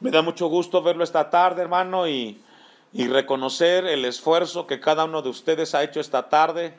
Me 0.00 0.10
da 0.10 0.22
mucho 0.22 0.46
gusto 0.46 0.80
verlo 0.80 1.04
esta 1.04 1.28
tarde, 1.28 1.60
hermano, 1.60 2.08
y, 2.08 2.40
y 2.90 3.06
reconocer 3.08 3.84
el 3.84 4.06
esfuerzo 4.06 4.66
que 4.66 4.80
cada 4.80 5.04
uno 5.04 5.20
de 5.20 5.28
ustedes 5.28 5.74
ha 5.74 5.82
hecho 5.82 6.00
esta 6.00 6.30
tarde, 6.30 6.74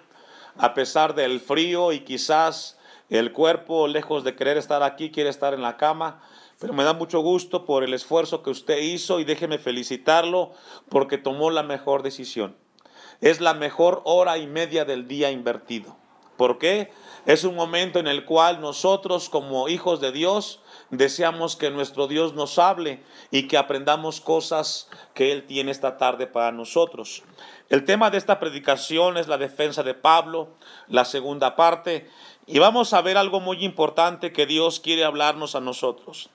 a 0.58 0.74
pesar 0.74 1.14
del 1.14 1.40
frío 1.40 1.92
y 1.92 2.00
quizás 2.00 2.80
el 3.12 3.32
cuerpo, 3.32 3.88
lejos 3.88 4.24
de 4.24 4.36
querer 4.36 4.58
estar 4.58 4.82
aquí, 4.82 5.12
quiere 5.12 5.30
estar 5.30 5.54
en 5.54 5.62
la 5.62 5.78
cama. 5.78 6.24
Pero 6.58 6.74
me 6.74 6.84
da 6.84 6.94
mucho 6.94 7.20
gusto 7.20 7.64
por 7.64 7.84
el 7.84 7.94
esfuerzo 7.94 8.42
que 8.42 8.50
usted 8.50 8.80
hizo 8.80 9.20
y 9.20 9.24
déjeme 9.24 9.60
felicitarlo 9.60 10.54
porque 10.90 11.20
tomó 11.20 11.52
la 11.52 11.62
mejor 11.62 12.02
decisión. 12.02 12.56
Es 13.20 13.40
la 13.40 13.54
mejor 13.54 14.02
hora 14.04 14.40
y 14.40 14.48
media 14.48 14.84
del 14.84 15.08
día 15.08 15.30
invertido. 15.30 15.96
¿Por 16.38 16.58
qué? 16.58 16.92
Es 17.28 17.44
un 17.44 17.54
momento 17.54 18.00
en 18.00 18.08
el 18.08 18.26
cual 18.26 18.62
nosotros 18.62 19.30
como 19.30 19.70
hijos 19.70 20.02
de 20.02 20.12
Dios 20.12 20.61
deseamos 20.92 21.56
que 21.56 21.72
nuestro 21.72 22.08
Dios 22.08 22.34
nos 22.34 22.60
hable 22.60 23.04
y 23.32 23.48
que 23.48 23.58
aprendamos 23.58 24.22
cosas 24.22 24.90
que 25.14 25.32
Él 25.32 25.46
tiene 25.48 25.72
esta 25.72 25.98
tarde 25.98 26.28
para 26.28 26.52
nosotros. 26.52 27.24
El 27.70 27.86
tema 27.86 28.10
de 28.10 28.18
esta 28.18 28.40
predicación 28.40 29.18
es 29.18 29.28
la 29.28 29.38
defensa 29.38 29.82
de 29.82 29.94
Pablo, 29.94 30.50
la 30.88 31.06
segunda 31.06 31.56
parte, 31.56 32.10
y 32.46 32.60
vamos 32.60 32.94
a 32.94 33.02
ver 33.02 33.18
algo 33.18 33.40
muy 33.40 33.64
importante 33.64 34.34
que 34.34 34.46
Dios 34.46 34.80
quiere 34.80 35.06
hablarnos 35.06 35.56
a 35.56 35.62
nosotros. 35.62 36.30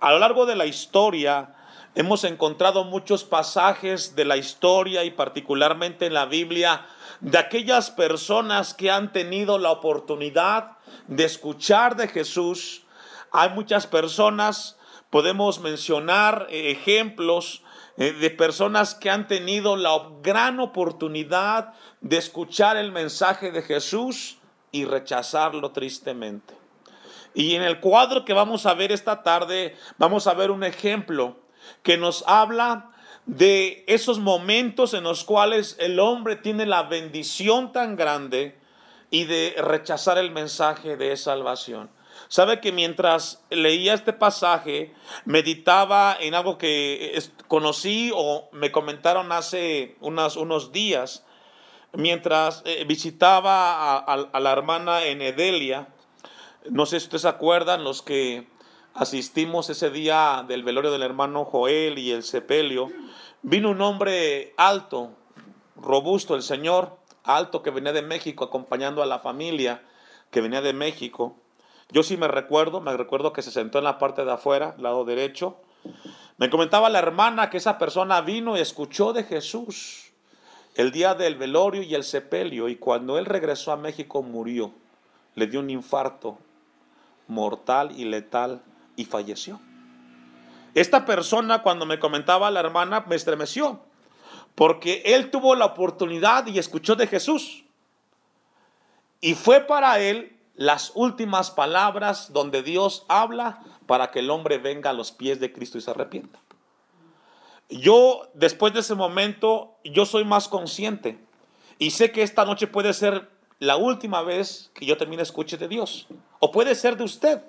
A 0.00 0.10
lo 0.10 0.18
largo 0.18 0.44
de 0.44 0.56
la 0.56 0.66
historia, 0.66 1.54
hemos 1.94 2.24
encontrado 2.24 2.84
muchos 2.84 3.24
pasajes 3.24 4.16
de 4.16 4.24
la 4.24 4.36
historia 4.36 5.04
y 5.04 5.10
particularmente 5.10 6.06
en 6.06 6.14
la 6.14 6.26
Biblia 6.26 6.86
de 7.20 7.38
aquellas 7.38 7.90
personas 7.90 8.74
que 8.74 8.90
han 8.90 9.12
tenido 9.12 9.58
la 9.58 9.70
oportunidad 9.70 10.72
de 11.06 11.24
escuchar 11.24 11.96
de 11.96 12.08
Jesús. 12.08 12.82
Hay 13.32 13.50
muchas 13.50 13.86
personas, 13.86 14.78
podemos 15.10 15.60
mencionar 15.60 16.46
eh, 16.50 16.70
ejemplos 16.70 17.62
eh, 17.96 18.12
de 18.12 18.30
personas 18.30 18.94
que 18.94 19.10
han 19.10 19.26
tenido 19.26 19.76
la 19.76 20.08
gran 20.22 20.60
oportunidad 20.60 21.72
de 22.00 22.18
escuchar 22.18 22.76
el 22.76 22.92
mensaje 22.92 23.50
de 23.50 23.62
Jesús 23.62 24.38
y 24.70 24.84
rechazarlo 24.84 25.72
tristemente. 25.72 26.54
Y 27.34 27.54
en 27.54 27.62
el 27.62 27.80
cuadro 27.80 28.24
que 28.24 28.32
vamos 28.32 28.66
a 28.66 28.74
ver 28.74 28.92
esta 28.92 29.22
tarde, 29.22 29.76
vamos 29.98 30.26
a 30.26 30.34
ver 30.34 30.50
un 30.50 30.64
ejemplo 30.64 31.36
que 31.82 31.96
nos 31.96 32.24
habla 32.26 32.90
de 33.26 33.84
esos 33.88 34.18
momentos 34.18 34.94
en 34.94 35.04
los 35.04 35.24
cuales 35.24 35.76
el 35.80 35.98
hombre 35.98 36.36
tiene 36.36 36.64
la 36.64 36.84
bendición 36.84 37.72
tan 37.72 37.96
grande 37.96 38.58
y 39.10 39.24
de 39.24 39.54
rechazar 39.58 40.18
el 40.18 40.30
mensaje 40.30 40.96
de 40.96 41.16
salvación. 41.16 41.90
Sabe 42.28 42.60
que 42.60 42.72
mientras 42.72 43.44
leía 43.50 43.94
este 43.94 44.12
pasaje, 44.12 44.94
meditaba 45.24 46.16
en 46.18 46.34
algo 46.34 46.58
que 46.58 47.16
conocí 47.46 48.10
o 48.14 48.48
me 48.52 48.72
comentaron 48.72 49.30
hace 49.32 49.96
unos 50.00 50.72
días, 50.72 51.24
mientras 51.92 52.62
eh, 52.64 52.84
visitaba 52.86 53.98
a, 53.98 54.40
la 54.40 54.52
hermana 54.52 55.04
en 55.04 55.22
Edelia. 55.22 55.88
No 56.68 56.84
sé 56.84 56.98
si 56.98 57.06
ustedes 57.06 57.22
se 57.22 57.28
acuerdan, 57.28 57.84
los 57.84 58.02
que 58.02 58.48
asistimos 58.94 59.70
ese 59.70 59.90
día 59.90 60.44
del 60.48 60.64
velorio 60.64 60.90
del 60.90 61.02
hermano 61.02 61.44
Joel 61.44 61.98
y 61.98 62.10
el 62.10 62.22
sepelio, 62.22 62.88
vino 63.42 63.70
un 63.70 63.80
hombre 63.82 64.52
alto, 64.56 65.12
robusto, 65.76 66.34
el 66.34 66.42
Señor, 66.42 66.98
alto, 67.22 67.62
que 67.62 67.70
venía 67.70 67.92
de 67.92 68.02
México 68.02 68.44
acompañando 68.44 69.02
a 69.02 69.06
la 69.06 69.20
familia 69.20 69.82
que 70.30 70.40
venía 70.40 70.60
de 70.60 70.72
México. 70.72 71.36
Yo 71.90 72.02
sí 72.02 72.16
me 72.16 72.28
recuerdo, 72.28 72.80
me 72.80 72.96
recuerdo 72.96 73.32
que 73.32 73.42
se 73.42 73.50
sentó 73.50 73.78
en 73.78 73.84
la 73.84 73.98
parte 73.98 74.24
de 74.24 74.32
afuera, 74.32 74.74
lado 74.78 75.04
derecho. 75.04 75.56
Me 76.36 76.50
comentaba 76.50 76.90
la 76.90 76.98
hermana 76.98 77.48
que 77.48 77.56
esa 77.56 77.78
persona 77.78 78.20
vino 78.20 78.56
y 78.56 78.60
escuchó 78.60 79.12
de 79.12 79.24
Jesús 79.24 80.10
el 80.74 80.92
día 80.92 81.14
del 81.14 81.36
velorio 81.36 81.82
y 81.82 81.94
el 81.94 82.04
sepelio 82.04 82.68
y 82.68 82.76
cuando 82.76 83.18
él 83.18 83.24
regresó 83.24 83.72
a 83.72 83.76
México 83.76 84.22
murió. 84.22 84.72
Le 85.34 85.46
dio 85.46 85.60
un 85.60 85.70
infarto 85.70 86.38
mortal 87.28 87.92
y 87.96 88.04
letal 88.04 88.62
y 88.96 89.04
falleció. 89.04 89.60
Esta 90.74 91.06
persona 91.06 91.62
cuando 91.62 91.86
me 91.86 91.98
comentaba 91.98 92.50
la 92.50 92.60
hermana 92.60 93.04
me 93.08 93.16
estremeció, 93.16 93.80
porque 94.54 95.02
él 95.06 95.30
tuvo 95.30 95.54
la 95.54 95.64
oportunidad 95.66 96.46
y 96.46 96.58
escuchó 96.58 96.96
de 96.96 97.06
Jesús. 97.06 97.64
Y 99.22 99.34
fue 99.34 99.60
para 99.60 99.98
él 100.00 100.35
las 100.56 100.92
últimas 100.94 101.50
palabras 101.50 102.32
donde 102.32 102.62
Dios 102.62 103.04
habla 103.08 103.62
para 103.86 104.10
que 104.10 104.20
el 104.20 104.30
hombre 104.30 104.58
venga 104.58 104.90
a 104.90 104.94
los 104.94 105.12
pies 105.12 105.38
de 105.38 105.52
Cristo 105.52 105.78
y 105.78 105.82
se 105.82 105.90
arrepienta. 105.90 106.40
Yo, 107.68 108.28
después 108.34 108.72
de 108.72 108.80
ese 108.80 108.94
momento, 108.94 109.74
yo 109.84 110.06
soy 110.06 110.24
más 110.24 110.48
consciente 110.48 111.18
y 111.78 111.90
sé 111.90 112.10
que 112.10 112.22
esta 112.22 112.44
noche 112.44 112.66
puede 112.66 112.92
ser 112.92 113.30
la 113.58 113.76
última 113.76 114.22
vez 114.22 114.70
que 114.74 114.86
yo 114.86 114.96
también 114.96 115.20
escuche 115.20 115.56
de 115.56 115.68
Dios. 115.68 116.06
O 116.38 116.52
puede 116.52 116.74
ser 116.74 116.96
de 116.96 117.04
usted. 117.04 117.42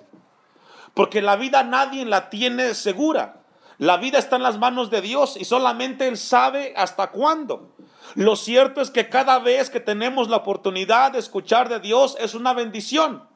Porque 0.94 1.22
la 1.22 1.36
vida 1.36 1.62
nadie 1.62 2.04
la 2.04 2.30
tiene 2.30 2.74
segura. 2.74 3.42
La 3.78 3.96
vida 3.96 4.18
está 4.18 4.36
en 4.36 4.42
las 4.42 4.58
manos 4.58 4.90
de 4.90 5.00
Dios 5.00 5.36
y 5.36 5.44
solamente 5.44 6.08
Él 6.08 6.16
sabe 6.16 6.74
hasta 6.76 7.10
cuándo. 7.10 7.70
Lo 8.14 8.36
cierto 8.36 8.80
es 8.80 8.90
que 8.90 9.08
cada 9.08 9.38
vez 9.38 9.70
que 9.70 9.80
tenemos 9.80 10.28
la 10.28 10.38
oportunidad 10.38 11.12
de 11.12 11.18
escuchar 11.18 11.68
de 11.68 11.80
Dios 11.80 12.16
es 12.20 12.34
una 12.34 12.54
bendición. 12.54 13.28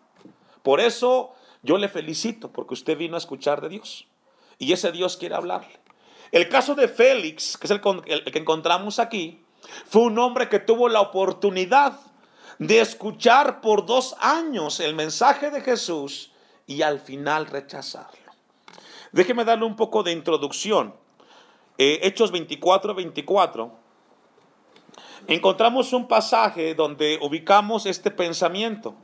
Por 0.62 0.80
eso 0.80 1.34
yo 1.62 1.78
le 1.78 1.88
felicito 1.88 2.50
porque 2.50 2.74
usted 2.74 2.96
vino 2.96 3.14
a 3.14 3.18
escuchar 3.18 3.60
de 3.60 3.68
Dios. 3.68 4.06
Y 4.58 4.72
ese 4.72 4.92
Dios 4.92 5.16
quiere 5.16 5.34
hablarle. 5.34 5.80
El 6.30 6.48
caso 6.48 6.74
de 6.74 6.88
Félix, 6.88 7.58
que 7.58 7.66
es 7.66 7.70
el, 7.70 7.80
que 7.80 8.38
encontramos 8.38 8.98
aquí, 8.98 9.44
fue 9.86 10.02
un 10.02 10.18
hombre 10.18 10.48
que 10.48 10.58
tuvo 10.58 10.88
la 10.88 11.00
oportunidad 11.00 11.98
de 12.58 12.80
escuchar 12.80 13.60
por 13.60 13.86
dos 13.86 14.16
años 14.20 14.80
el 14.80 14.94
mensaje 14.94 15.50
de 15.50 15.60
Jesús 15.60 16.32
y 16.66 16.82
al 16.82 17.00
final 17.00 17.46
rechazarlo. 17.46 18.32
Déjeme 19.10 19.44
darle 19.44 19.66
un 19.66 19.76
poco 19.76 20.02
de 20.02 20.12
introducción. 20.12 20.94
Eh, 21.76 22.00
Hechos 22.02 22.30
24, 22.30 22.94
24. 22.94 23.81
Encontramos 25.28 25.92
un 25.92 26.08
pasaje 26.08 26.74
donde 26.74 27.18
ubicamos 27.22 27.86
este 27.86 28.10
pensamiento. 28.10 28.94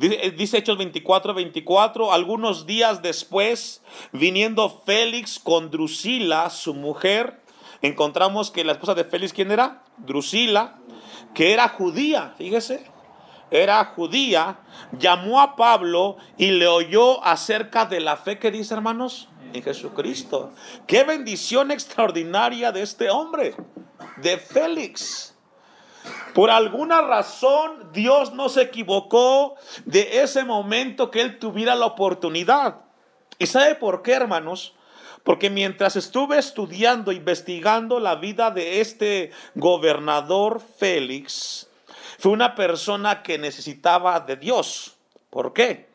Eh, 0.00 0.32
dice 0.36 0.58
Hechos 0.58 0.78
24, 0.78 1.34
24, 1.34 2.12
algunos 2.12 2.66
días 2.66 3.02
después, 3.02 3.82
viniendo 4.12 4.82
Félix 4.86 5.38
con 5.38 5.70
Drusila, 5.70 6.48
su 6.50 6.74
mujer, 6.74 7.40
encontramos 7.82 8.50
que 8.50 8.64
la 8.64 8.72
esposa 8.72 8.94
de 8.94 9.04
Félix, 9.04 9.32
¿quién 9.32 9.50
era? 9.50 9.82
Drusila, 9.98 10.78
que 11.34 11.52
era 11.52 11.68
judía, 11.68 12.34
fíjese, 12.38 12.86
era 13.50 13.84
judía, 13.84 14.60
llamó 14.98 15.40
a 15.40 15.56
Pablo 15.56 16.16
y 16.38 16.52
le 16.52 16.68
oyó 16.68 17.22
acerca 17.24 17.84
de 17.84 18.00
la 18.00 18.16
fe 18.16 18.38
que 18.38 18.50
dice, 18.50 18.74
hermanos, 18.74 19.28
en 19.52 19.62
Jesucristo. 19.62 20.52
Qué 20.86 21.04
bendición 21.04 21.70
extraordinaria 21.70 22.72
de 22.72 22.82
este 22.82 23.10
hombre, 23.10 23.54
de 24.18 24.38
Félix. 24.38 25.29
Por 26.34 26.50
alguna 26.50 27.00
razón 27.02 27.90
Dios 27.92 28.32
no 28.32 28.48
se 28.48 28.62
equivocó 28.62 29.56
de 29.84 30.22
ese 30.22 30.44
momento 30.44 31.10
que 31.10 31.20
él 31.20 31.38
tuviera 31.38 31.74
la 31.74 31.86
oportunidad. 31.86 32.76
¿Y 33.38 33.46
sabe 33.46 33.74
por 33.74 34.02
qué, 34.02 34.12
hermanos? 34.12 34.74
Porque 35.24 35.50
mientras 35.50 35.96
estuve 35.96 36.38
estudiando, 36.38 37.12
investigando 37.12 38.00
la 38.00 38.16
vida 38.16 38.50
de 38.50 38.80
este 38.80 39.32
gobernador 39.54 40.60
Félix, 40.78 41.68
fue 42.18 42.32
una 42.32 42.54
persona 42.54 43.22
que 43.22 43.38
necesitaba 43.38 44.20
de 44.20 44.36
Dios. 44.36 44.96
¿Por 45.30 45.52
qué? 45.52 45.88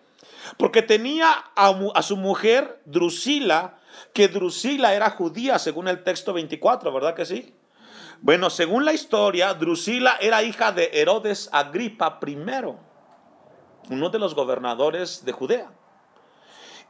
Porque 0.57 0.81
tenía 0.81 1.31
a, 1.55 2.01
su 2.01 2.17
mujer 2.17 2.81
Drusila, 2.85 3.77
que 4.13 4.27
Drusila 4.27 4.93
era 4.93 5.09
judía 5.09 5.59
según 5.59 5.87
el 5.87 6.03
texto 6.03 6.33
24, 6.33 6.91
¿verdad 6.91 7.15
que 7.15 7.25
sí? 7.25 7.53
Bueno, 8.21 8.49
según 8.49 8.85
la 8.85 8.93
historia, 8.93 9.53
Drusila 9.53 10.17
era 10.19 10.43
hija 10.43 10.71
de 10.71 10.89
Herodes 10.93 11.49
Agripa 11.51 12.19
I, 12.25 12.37
uno 13.89 14.09
de 14.09 14.19
los 14.19 14.33
gobernadores 14.33 15.25
de 15.25 15.31
Judea. 15.31 15.71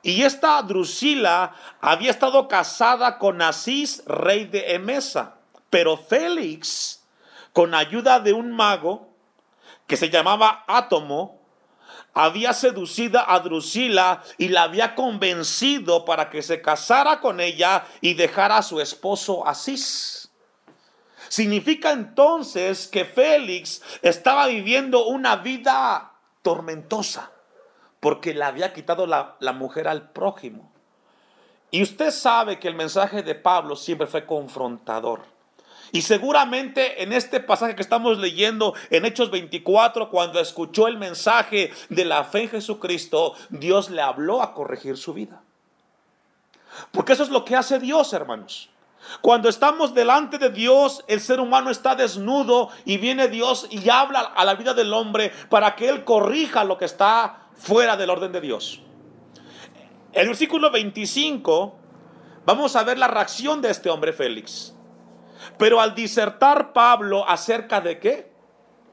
Y 0.01 0.21
esta 0.21 0.61
Drusila 0.61 1.53
había 1.81 2.11
estado 2.11 2.47
casada 2.47 3.17
con 3.17 3.41
Asís, 3.41 4.03
rey 4.05 4.45
de 4.45 4.75
Emesa. 4.75 5.35
Pero 5.69 5.97
Félix, 5.97 7.03
con 7.53 7.73
ayuda 7.73 8.19
de 8.19 8.31
un 8.31 8.51
mago, 8.51 9.09
que 9.87 9.97
se 9.97 10.09
llamaba 10.09 10.63
Átomo, 10.67 11.41
había 12.13 12.53
seducido 12.53 13.19
a 13.27 13.39
Drusila 13.39 14.23
y 14.37 14.49
la 14.49 14.63
había 14.63 14.95
convencido 14.95 16.05
para 16.05 16.29
que 16.29 16.41
se 16.41 16.61
casara 16.61 17.19
con 17.19 17.39
ella 17.39 17.85
y 17.99 18.13
dejara 18.13 18.57
a 18.57 18.63
su 18.63 18.79
esposo 18.79 19.45
Asís. 19.45 20.24
Significa 21.27 21.91
entonces 21.91 22.87
que 22.87 23.05
Félix 23.05 23.81
estaba 24.01 24.47
viviendo 24.47 25.05
una 25.05 25.37
vida 25.37 26.13
tormentosa 26.41 27.31
porque 27.99 28.33
le 28.33 28.43
había 28.43 28.73
quitado 28.73 29.07
la, 29.07 29.35
la 29.39 29.53
mujer 29.53 29.87
al 29.87 30.11
prójimo. 30.11 30.71
Y 31.71 31.81
usted 31.81 32.11
sabe 32.11 32.59
que 32.59 32.67
el 32.67 32.75
mensaje 32.75 33.23
de 33.23 33.35
Pablo 33.35 33.75
siempre 33.75 34.07
fue 34.07 34.25
confrontador. 34.25 35.23
Y 35.91 36.01
seguramente 36.01 37.03
en 37.03 37.13
este 37.13 37.39
pasaje 37.39 37.75
que 37.75 37.81
estamos 37.81 38.17
leyendo 38.17 38.73
en 38.89 39.05
Hechos 39.05 39.31
24, 39.31 40.09
cuando 40.09 40.39
escuchó 40.39 40.87
el 40.87 40.97
mensaje 40.97 41.71
de 41.89 42.05
la 42.05 42.23
fe 42.23 42.43
en 42.43 42.49
Jesucristo, 42.49 43.33
Dios 43.49 43.89
le 43.89 44.01
habló 44.01 44.41
a 44.41 44.53
corregir 44.53 44.97
su 44.97 45.13
vida. 45.13 45.41
Porque 46.91 47.13
eso 47.13 47.23
es 47.23 47.29
lo 47.29 47.45
que 47.45 47.55
hace 47.55 47.79
Dios, 47.79 48.11
hermanos. 48.13 48.69
Cuando 49.21 49.49
estamos 49.49 49.93
delante 49.93 50.37
de 50.37 50.49
Dios, 50.49 51.03
el 51.07 51.21
ser 51.21 51.39
humano 51.39 51.69
está 51.69 51.95
desnudo 51.95 52.69
y 52.85 52.97
viene 52.97 53.27
Dios 53.27 53.67
y 53.69 53.89
habla 53.89 54.19
a 54.19 54.45
la 54.45 54.55
vida 54.55 54.73
del 54.73 54.93
hombre 54.93 55.31
para 55.49 55.75
que 55.75 55.89
Él 55.89 56.03
corrija 56.03 56.63
lo 56.63 56.77
que 56.77 56.85
está 56.85 57.49
fuera 57.55 57.97
del 57.97 58.09
orden 58.09 58.31
de 58.31 58.41
Dios. 58.41 58.81
El 60.13 60.27
versículo 60.27 60.71
25, 60.71 61.75
vamos 62.45 62.75
a 62.75 62.83
ver 62.83 62.97
la 62.97 63.07
reacción 63.07 63.61
de 63.61 63.69
este 63.69 63.89
hombre 63.89 64.13
Félix. 64.13 64.73
Pero 65.57 65.81
al 65.81 65.93
disertar 65.93 66.73
Pablo 66.73 67.27
acerca 67.27 67.81
de 67.81 67.99
qué? 67.99 68.31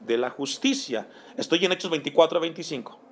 De 0.01 0.17
la 0.17 0.29
justicia. 0.29 1.07
Estoy 1.37 1.63
en 1.65 1.71
Hechos 1.71 1.89
24 1.89 2.39
25. 2.39 3.02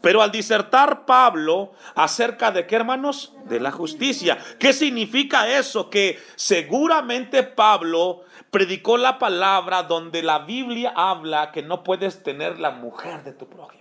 Pero 0.00 0.22
al 0.22 0.30
disertar 0.30 1.04
Pablo 1.06 1.72
acerca 1.94 2.50
de 2.50 2.66
qué 2.66 2.76
hermanos? 2.76 3.34
De 3.46 3.60
la 3.60 3.70
justicia. 3.70 4.38
¿Qué 4.58 4.72
significa 4.72 5.48
eso? 5.48 5.90
Que 5.90 6.18
seguramente 6.36 7.42
Pablo 7.42 8.24
predicó 8.50 8.96
la 8.96 9.18
palabra 9.18 9.82
donde 9.84 10.22
la 10.22 10.40
Biblia 10.40 10.92
habla 10.94 11.52
que 11.52 11.62
no 11.62 11.84
puedes 11.84 12.22
tener 12.22 12.58
la 12.58 12.70
mujer 12.70 13.22
de 13.24 13.32
tu 13.32 13.48
prójimo. 13.48 13.80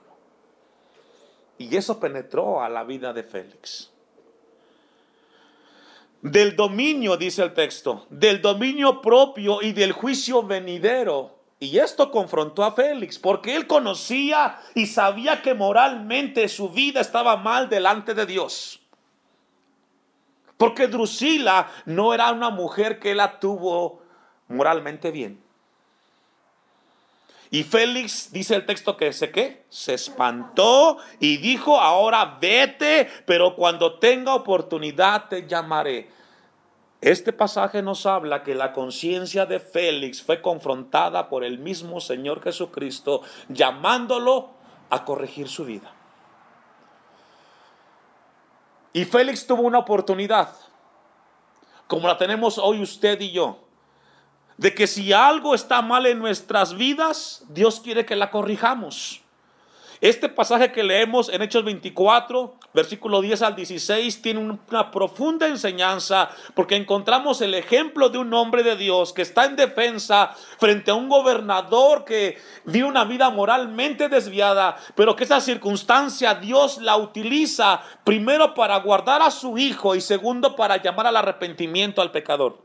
Y 1.57 1.75
eso 1.75 1.99
penetró 1.99 2.63
a 2.63 2.69
la 2.69 2.83
vida 2.83 3.11
de 3.13 3.23
Félix. 3.23 3.91
Del 6.21 6.55
dominio, 6.55 7.15
dice 7.17 7.43
el 7.43 7.53
texto, 7.53 8.05
del 8.09 8.41
dominio 8.41 9.01
propio 9.01 9.61
y 9.61 9.71
del 9.71 9.93
juicio 9.93 10.43
venidero. 10.43 11.38
Y 11.59 11.77
esto 11.77 12.09
confrontó 12.09 12.63
a 12.63 12.71
Félix, 12.71 13.19
porque 13.19 13.55
él 13.55 13.67
conocía 13.67 14.59
y 14.75 14.87
sabía 14.87 15.41
que 15.41 15.53
moralmente 15.53 16.47
su 16.47 16.69
vida 16.69 17.01
estaba 17.01 17.35
mal 17.35 17.67
delante 17.67 18.13
de 18.13 18.25
Dios. 18.25 18.79
Porque 20.55 20.87
Drusila 20.87 21.69
no 21.85 22.13
era 22.13 22.31
una 22.31 22.49
mujer 22.49 22.99
que 22.99 23.13
la 23.13 23.39
tuvo 23.39 24.01
moralmente 24.47 25.11
bien. 25.11 25.41
Y 27.51 27.63
Félix, 27.63 28.31
dice 28.31 28.55
el 28.55 28.65
texto 28.65 28.95
que 28.95 29.11
se 29.11 29.31
qué, 29.31 29.63
se 29.69 29.95
espantó 29.95 30.97
y 31.19 31.37
dijo, 31.37 31.79
ahora 31.79 32.37
vete, 32.39 33.09
pero 33.25 33.55
cuando 33.55 33.97
tenga 33.97 34.35
oportunidad 34.35 35.27
te 35.27 35.47
llamaré. 35.47 36.09
Este 37.01 37.31
pasaje 37.31 37.81
nos 37.81 38.05
habla 38.05 38.43
que 38.43 38.55
la 38.55 38.73
conciencia 38.73 39.45
de 39.45 39.59
Félix 39.59 40.21
fue 40.21 40.41
confrontada 40.41 41.29
por 41.29 41.43
el 41.43 41.59
mismo 41.59 42.01
Señor 42.01 42.41
Jesucristo, 42.41 43.21
llamándolo 43.47 44.51
a 44.89 45.05
corregir 45.05 45.47
su 45.47 45.65
vida. 45.65 45.93
Y 48.91 49.05
Félix 49.05 49.47
tuvo 49.47 49.61
una 49.61 49.79
oportunidad, 49.79 50.53
como 51.87 52.07
la 52.07 52.17
tenemos 52.17 52.57
hoy 52.57 52.81
usted 52.81 53.19
y 53.21 53.31
yo 53.31 53.69
de 54.59 54.75
que 54.75 54.87
si 54.87 55.13
algo 55.13 55.55
está 55.55 55.81
mal 55.81 56.05
en 56.05 56.19
nuestras 56.19 56.73
vidas, 56.73 57.45
Dios 57.47 57.79
quiere 57.79 58.05
que 58.05 58.17
la 58.17 58.29
corrijamos. 58.29 59.21
Este 60.01 60.29
pasaje 60.29 60.71
que 60.71 60.81
leemos 60.81 61.27
en 61.27 61.41
Hechos 61.41 61.65
24, 61.65 62.55
versículo 62.73 63.19
10 63.19 63.41
al 63.41 63.55
16, 63.57 64.21
tiene 64.21 64.39
una 64.39 64.91
profunda 64.91 65.45
enseñanza 65.45 66.29
porque 66.53 66.77
encontramos 66.77 67.41
el 67.41 67.53
ejemplo 67.53 68.07
de 68.07 68.17
un 68.17 68.33
hombre 68.33 68.63
de 68.63 68.77
Dios 68.77 69.11
que 69.11 69.23
está 69.23 69.43
en 69.43 69.57
defensa 69.57 70.33
frente 70.57 70.91
a 70.91 70.93
un 70.93 71.09
gobernador 71.09 72.05
que 72.05 72.37
vive 72.63 72.87
una 72.87 73.03
vida 73.03 73.29
moralmente 73.29 74.07
desviada, 74.07 74.77
pero 74.95 75.17
que 75.17 75.25
esa 75.25 75.41
circunstancia 75.41 76.33
Dios 76.33 76.77
la 76.77 76.95
utiliza 76.95 77.81
primero 78.05 78.53
para 78.53 78.77
guardar 78.77 79.21
a 79.21 79.31
su 79.31 79.57
hijo 79.57 79.95
y 79.95 80.01
segundo 80.01 80.55
para 80.55 80.81
llamar 80.81 81.07
al 81.07 81.17
arrepentimiento 81.17 82.01
al 82.01 82.11
pecador. 82.11 82.57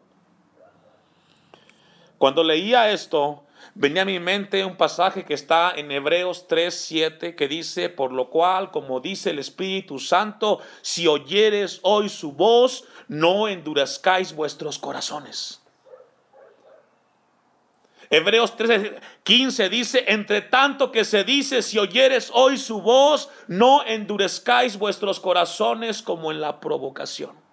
Cuando 2.17 2.45
leía 2.45 2.91
esto, 2.91 3.44
venía 3.75 4.03
a 4.03 4.05
mi 4.05 4.19
mente 4.21 4.65
un 4.65 4.77
pasaje 4.77 5.25
que 5.25 5.35
está 5.35 5.73
en 5.77 5.91
Hebreos 5.91 6.47
3, 6.49 6.75
7, 6.75 7.35
que 7.35 7.49
dice, 7.49 7.89
por 7.89 8.13
lo 8.13 8.31
cual, 8.31 8.71
como 8.71 9.01
dice 9.01 9.31
el 9.31 9.39
Espíritu 9.39 9.99
Santo, 9.99 10.61
si 10.83 11.07
oyeres 11.07 11.81
hoy 11.83 12.09
su 12.09 12.33
voz, 12.33 12.85
no 13.09 13.49
endurezcáis 13.49 14.35
vuestros 14.35 14.79
corazones. 14.79 15.61
Hebreos 18.11 18.57
13, 18.57 19.01
15 19.23 19.69
dice, 19.69 20.05
entre 20.09 20.43
tanto 20.43 20.93
que 20.93 21.05
se 21.05 21.25
dice, 21.25 21.63
si 21.63 21.79
oyeres 21.79 22.31
hoy 22.33 22.59
su 22.59 22.81
voz, 22.81 23.29
no 23.49 23.85
endurezcáis 23.85 24.79
vuestros 24.79 25.19
corazones 25.21 26.03
como 26.03 26.31
en 26.31 26.41
la 26.41 26.61
provocación. 26.61 27.44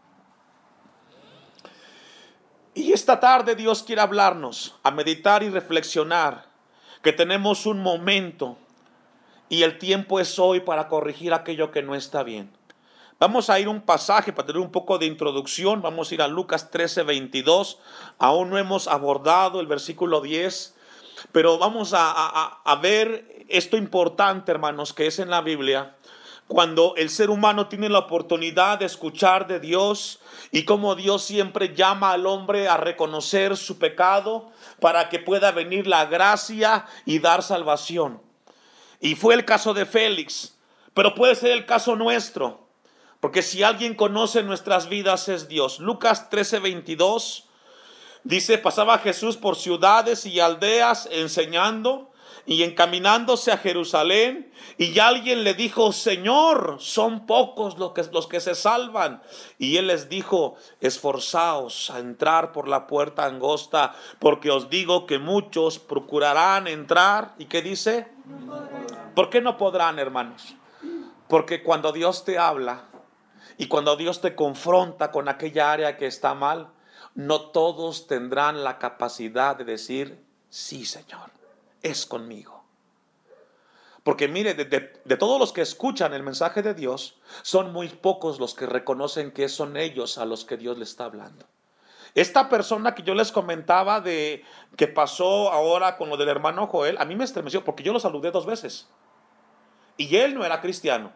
Y 2.73 2.94
esta 2.94 3.19
tarde 3.19 3.56
Dios 3.56 3.83
quiere 3.83 4.01
hablarnos, 4.01 4.75
a 4.83 4.91
meditar 4.91 5.44
y 5.44 5.50
reflexionar, 5.50 6.45
que 7.01 7.12
tenemos 7.12 7.65
un 7.65 7.81
momento 7.81 8.57
y 9.50 9.63
el 9.63 9.77
tiempo 9.77 10.21
es 10.21 10.39
hoy 10.39 10.62
para 10.62 10.88
corregir 10.88 11.33
aquello 11.33 11.71
que 11.71 11.83
no 11.83 11.95
está 11.95 12.23
bien. 12.23 12.50
Vamos 13.19 13.50
a 13.50 13.59
ir 13.59 13.68
un 13.68 13.81
pasaje 13.81 14.31
para 14.31 14.47
tener 14.47 14.62
un 14.62 14.71
poco 14.71 14.97
de 14.97 15.06
introducción. 15.06 15.81
Vamos 15.81 16.09
a 16.09 16.13
ir 16.15 16.21
a 16.21 16.27
Lucas 16.27 16.71
13, 16.71 17.03
22. 17.03 17.77
Aún 18.18 18.50
no 18.50 18.57
hemos 18.57 18.88
abordado 18.88 19.59
el 19.59 19.68
versículo 19.68 20.21
10, 20.21 20.75
pero 21.31 21.57
vamos 21.57 21.94
a, 21.94 22.62
a 22.63 22.75
ver 22.77 23.45
esto 23.50 23.75
importante, 23.75 24.51
hermanos, 24.51 24.94
que 24.94 25.07
es 25.07 25.19
en 25.19 25.29
la 25.29 25.41
Biblia 25.41 25.97
cuando 26.51 26.95
el 26.98 27.09
ser 27.09 27.30
humano 27.30 27.68
tiene 27.68 27.88
la 27.88 28.00
oportunidad 28.00 28.80
de 28.80 28.86
escuchar 28.86 29.48
de 29.48 29.62
Dios 29.62 30.19
y 30.51 30.65
como 30.65 30.95
Dios 30.95 31.24
siempre 31.24 31.74
llama 31.74 32.12
al 32.12 32.25
hombre 32.25 32.68
a 32.68 32.75
reconocer 32.75 33.56
su 33.56 33.80
pecado 33.80 34.51
para 34.81 35.07
que 35.07 35.19
pueda 35.19 35.53
venir 35.53 35.88
la 35.88 36.07
gracia 36.07 36.86
y 37.06 37.19
dar 37.19 37.42
salvación. 37.42 38.21
Y 39.00 39.15
fue 39.15 39.33
el 39.33 39.45
caso 39.45 39.74
de 39.74 39.86
Félix, 39.86 40.57
pero 40.94 41.15
puede 41.15 41.36
ser 41.36 41.51
el 41.51 41.65
caso 41.65 41.95
nuestro, 41.95 42.68
porque 43.21 43.44
si 43.44 43.63
alguien 43.63 43.95
conoce 43.95 44.44
nuestras 44.44 44.89
vidas 44.89 45.30
es 45.30 45.47
Dios. 45.47 45.80
Lucas 45.80 46.30
13:22 46.30 47.45
dice, 48.25 48.57
pasaba 48.57 48.97
Jesús 48.97 49.37
por 49.37 49.56
ciudades 49.56 50.25
y 50.25 50.42
aldeas 50.42 51.07
enseñando 51.14 52.10
y 52.45 52.64
encaminándose 52.64 53.52
a 53.52 53.57
Jerusalén, 53.57 54.52
y 54.78 54.98
alguien 55.00 55.44
le 55.44 55.54
dijo, 55.54 55.92
Señor, 55.92 56.78
son 56.80 57.26
pocos 57.26 57.78
los 57.78 57.92
que, 57.92 58.04
los 58.12 58.28
que 58.28 58.40
se 58.40 58.56
salvan. 58.56 59.21
Y 59.57 59.78
él 59.78 59.88
les 59.88 60.10
dijo, 60.10 60.56
esforzaos 60.80 61.90
a 61.92 62.00
entrar 62.00 62.52
por 62.52 62.68
la 62.68 62.88
puerta 62.88 63.26
angosta, 63.26 63.94
porque 64.19 64.50
os 64.50 64.69
digo 64.69 65.06
que 65.06 65.19
muchos 65.19 65.80
procurarán 65.80 66.68
entrar. 66.68 67.36
¿Y 67.38 67.45
qué 67.45 67.62
dice? 67.62 68.07
¿Por 69.16 69.30
qué 69.30 69.42
no 69.42 69.57
podrán, 69.57 70.00
hermanos? 70.00 70.56
Porque 71.28 71.64
cuando 71.64 71.92
Dios 71.92 72.26
te 72.26 72.38
habla 72.38 72.86
y 73.57 73.68
cuando 73.68 73.95
Dios 73.95 74.21
te 74.21 74.36
confronta 74.36 75.12
con 75.12 75.30
aquella 75.30 75.71
área 75.71 75.98
que 75.98 76.07
está 76.07 76.33
mal, 76.33 76.69
no 77.14 77.42
todos 77.42 78.07
tendrán 78.07 78.64
la 78.64 78.80
capacidad 78.80 79.56
de 79.56 79.66
decir, 79.66 80.24
sí, 80.50 80.86
Señor 80.86 81.41
es 81.83 82.06
conmigo. 82.06 82.61
Porque 84.04 84.28
mire, 84.28 84.56
de, 84.56 84.80
todos 85.18 85.40
los 85.40 85.54
que 85.54 85.61
escuchan 85.61 86.14
el 86.14 86.23
mensaje 86.23 86.64
de 86.64 86.73
Dios, 86.73 87.19
son 87.44 87.71
muy 87.71 87.88
pocos 87.88 88.40
los 88.40 88.56
que 88.56 88.66
reconocen 88.66 89.31
que 89.31 89.47
son 89.47 89.78
ellos 89.78 90.18
a 90.18 90.26
los 90.26 90.44
que 90.44 90.57
Dios 90.57 90.78
le 90.78 90.83
está 90.83 91.06
hablando. 91.06 91.45
Esta 92.16 92.50
persona 92.50 92.95
que 92.95 93.04
yo 93.04 93.14
les 93.14 93.31
comentaba 93.31 94.02
de 94.02 94.44
que 94.76 94.88
pasó 94.88 95.52
ahora 95.52 95.97
con 95.97 96.09
lo 96.09 96.18
del 96.18 96.30
hermano 96.30 96.68
Joel, 96.68 96.97
a 96.97 97.06
mí 97.06 97.16
me 97.16 97.23
estremeció 97.23 97.64
porque 97.64 97.83
yo 97.83 97.94
lo 97.94 98.00
saludé 98.00 98.31
dos 98.31 98.45
veces. 98.45 98.88
Y 99.97 100.16
él 100.18 100.33
no 100.33 100.44
era 100.44 100.61
cristiano. 100.61 101.14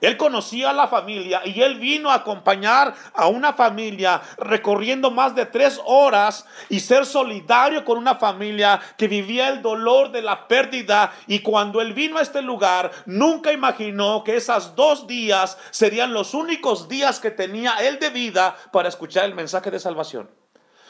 Él 0.00 0.16
conocía 0.16 0.70
a 0.70 0.72
la 0.72 0.88
familia 0.88 1.42
y 1.44 1.60
él 1.62 1.78
vino 1.78 2.10
a 2.10 2.14
acompañar 2.14 2.94
a 3.14 3.28
una 3.28 3.52
familia 3.52 4.20
recorriendo 4.38 5.10
más 5.10 5.34
de 5.34 5.46
tres 5.46 5.80
horas 5.84 6.46
y 6.68 6.80
ser 6.80 7.06
solidario 7.06 7.84
con 7.84 7.98
una 7.98 8.16
familia 8.16 8.80
que 8.96 9.08
vivía 9.08 9.48
el 9.48 9.62
dolor 9.62 10.12
de 10.12 10.22
la 10.22 10.48
pérdida. 10.48 11.12
Y 11.26 11.40
cuando 11.40 11.80
él 11.80 11.92
vino 11.92 12.18
a 12.18 12.22
este 12.22 12.42
lugar, 12.42 12.90
nunca 13.06 13.52
imaginó 13.52 14.24
que 14.24 14.36
esos 14.36 14.74
dos 14.74 15.06
días 15.06 15.58
serían 15.70 16.12
los 16.12 16.34
únicos 16.34 16.88
días 16.88 17.20
que 17.20 17.30
tenía 17.30 17.76
él 17.80 17.98
de 17.98 18.10
vida 18.10 18.56
para 18.72 18.88
escuchar 18.88 19.24
el 19.24 19.34
mensaje 19.34 19.70
de 19.70 19.78
salvación. 19.78 20.30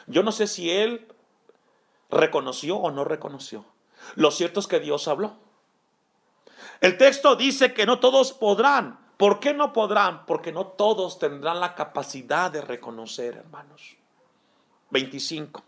Yo 0.07 0.23
no 0.23 0.33
sé 0.33 0.47
si 0.47 0.71
él 0.71 1.07
reconoció 2.11 2.77
o 2.77 2.91
no 2.91 3.05
reconoció. 3.05 3.65
Lo 4.15 4.31
cierto 4.31 4.61
es 4.61 4.67
que 4.67 4.81
Dios 4.81 5.09
habló. 5.09 5.46
El 6.80 6.99
texto 6.99 7.37
dice 7.37 7.73
que 7.73 7.87
no 7.87 7.99
todos 7.99 8.33
podrán, 8.33 9.06
¿Por 9.16 9.40
qué 9.40 9.54
no 9.54 9.73
podrán? 9.73 10.26
Porque 10.26 10.52
no 10.52 10.66
todos 10.66 11.18
tendrán 11.18 11.61
la 11.61 11.75
capacidad 11.75 12.50
de 12.50 12.61
reconocer, 12.61 13.37
hermanos. 13.37 13.97
25. 14.90 15.64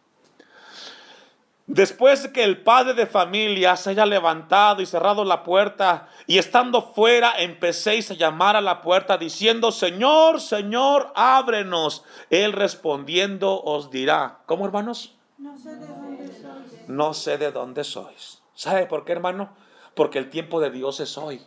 Después 1.66 2.22
de 2.22 2.32
que 2.32 2.44
el 2.44 2.62
padre 2.62 2.94
de 2.94 3.06
familia 3.06 3.76
se 3.76 3.90
haya 3.90 4.06
levantado 4.06 4.80
y 4.80 4.86
cerrado 4.86 5.24
la 5.24 5.42
puerta, 5.42 6.08
y 6.26 6.38
estando 6.38 6.80
fuera 6.82 7.38
empecéis 7.38 8.10
a 8.10 8.14
llamar 8.14 8.56
a 8.56 8.60
la 8.60 8.80
puerta 8.80 9.18
diciendo, 9.18 9.70
Señor, 9.70 10.40
Señor, 10.40 11.12
ábrenos. 11.14 12.04
Él 12.30 12.52
respondiendo 12.52 13.62
os 13.62 13.90
dirá, 13.90 14.40
¿cómo 14.46 14.66
hermanos? 14.66 15.14
No 15.38 15.56
sé 15.58 15.74
de 15.76 15.86
dónde 15.86 16.26
sois. 16.26 16.88
No 16.88 17.14
sé 17.14 17.38
de 17.38 17.52
dónde 17.52 17.84
sois. 17.84 18.42
¿Sabe 18.54 18.86
por 18.86 19.04
qué, 19.04 19.12
hermano? 19.12 19.50
Porque 19.98 20.20
el 20.20 20.30
tiempo 20.30 20.60
de 20.60 20.70
Dios 20.70 21.00
es 21.00 21.18
hoy. 21.18 21.44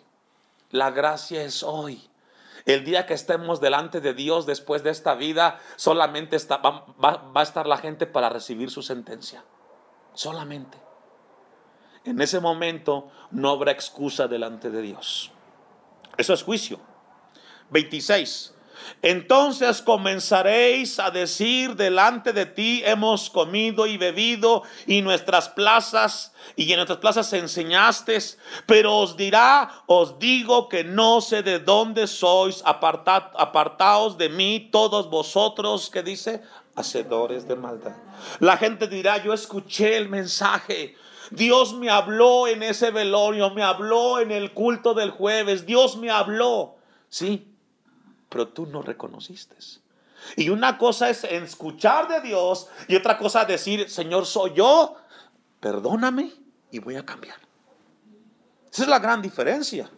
La 0.71 0.91
gracia 0.91 1.41
es 1.41 1.63
hoy. 1.63 2.03
El 2.65 2.83
día 2.83 3.05
que 3.05 3.13
estemos 3.13 3.61
delante 3.61 4.01
de 4.01 4.13
Dios 4.13 4.45
después 4.45 4.83
de 4.83 4.89
esta 4.89 5.15
vida, 5.15 5.57
solamente 5.77 6.35
va 7.01 7.31
a 7.33 7.43
estar 7.43 7.65
la 7.65 7.77
gente 7.77 8.07
para 8.07 8.27
recibir 8.27 8.69
su 8.69 8.81
sentencia 8.81 9.41
solamente. 10.13 10.77
En 12.03 12.19
ese 12.19 12.41
momento 12.41 13.09
no 13.31 13.51
habrá 13.51 13.71
excusa 13.71 14.27
delante 14.27 14.69
de 14.69 14.81
Dios. 14.81 15.31
Eso 16.17 16.33
es 16.33 16.43
juicio. 16.43 16.77
26. 17.69 18.53
Entonces 19.01 19.81
comenzaréis 19.81 20.99
a 20.99 21.09
decir 21.09 21.75
delante 21.75 22.33
de 22.33 22.45
ti 22.45 22.81
hemos 22.85 23.29
comido 23.29 23.87
y 23.87 23.97
bebido 23.97 24.63
y 24.85 25.01
nuestras 25.01 25.49
plazas 25.49 26.33
y 26.55 26.69
en 26.71 26.77
nuestras 26.77 26.99
plazas 26.99 27.33
enseñaste, 27.33 28.17
pero 28.65 28.97
os 28.97 29.15
dirá, 29.15 29.83
os 29.87 30.19
digo 30.19 30.69
que 30.69 30.83
no 30.83 31.21
sé 31.21 31.43
de 31.43 31.59
dónde 31.59 32.07
sois, 32.07 32.61
apartad, 32.65 33.23
apartaos 33.35 34.17
de 34.17 34.29
mí 34.29 34.69
todos 34.71 35.09
vosotros, 35.09 35.89
que 35.89 36.03
dice, 36.03 36.41
hacedores 36.75 37.47
de 37.47 37.55
maldad. 37.55 37.95
La 38.39 38.57
gente 38.57 38.87
dirá, 38.87 39.23
yo 39.23 39.33
escuché 39.33 39.97
el 39.97 40.09
mensaje. 40.09 40.95
Dios 41.31 41.73
me 41.73 41.89
habló 41.89 42.47
en 42.47 42.61
ese 42.61 42.91
velorio, 42.91 43.51
me 43.51 43.63
habló 43.63 44.19
en 44.19 44.31
el 44.31 44.53
culto 44.53 44.93
del 44.93 45.11
jueves, 45.11 45.65
Dios 45.65 45.95
me 45.95 46.09
habló. 46.09 46.75
Sí, 47.07 47.50
pero 48.31 48.47
tú 48.47 48.65
no 48.65 48.81
reconociste. 48.81 49.57
Y 50.37 50.49
una 50.49 50.77
cosa 50.77 51.09
es 51.09 51.25
escuchar 51.25 52.07
de 52.07 52.21
Dios 52.21 52.69
y 52.87 52.95
otra 52.95 53.17
cosa 53.17 53.43
decir, 53.43 53.89
Señor, 53.89 54.25
soy 54.25 54.53
yo, 54.53 54.95
perdóname 55.59 56.31
y 56.71 56.79
voy 56.79 56.95
a 56.95 57.05
cambiar. 57.05 57.35
Esa 58.71 58.83
es 58.83 58.87
la 58.87 58.99
gran 58.99 59.21
diferencia. 59.21 59.91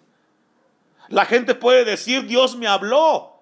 La 1.10 1.25
gente 1.25 1.54
puede 1.54 1.86
decir, 1.86 2.25
Dios 2.25 2.58
me 2.58 2.66
habló, 2.66 3.38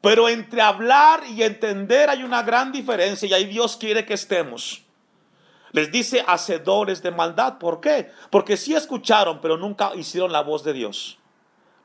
pero 0.00 0.28
entre 0.28 0.60
hablar 0.60 1.22
y 1.24 1.44
entender 1.44 2.10
hay 2.10 2.24
una 2.24 2.42
gran 2.42 2.72
diferencia 2.72 3.28
y 3.28 3.34
ahí 3.34 3.44
Dios 3.44 3.76
quiere 3.76 4.04
que 4.04 4.14
estemos. 4.14 4.82
Les 5.70 5.92
dice 5.92 6.24
hacedores 6.26 7.00
de 7.00 7.12
maldad. 7.12 7.58
¿Por 7.58 7.80
qué? 7.80 8.10
Porque 8.28 8.56
sí 8.56 8.74
escucharon, 8.74 9.40
pero 9.40 9.56
nunca 9.56 9.94
hicieron 9.94 10.32
la 10.32 10.42
voz 10.42 10.64
de 10.64 10.72
Dios. 10.72 11.18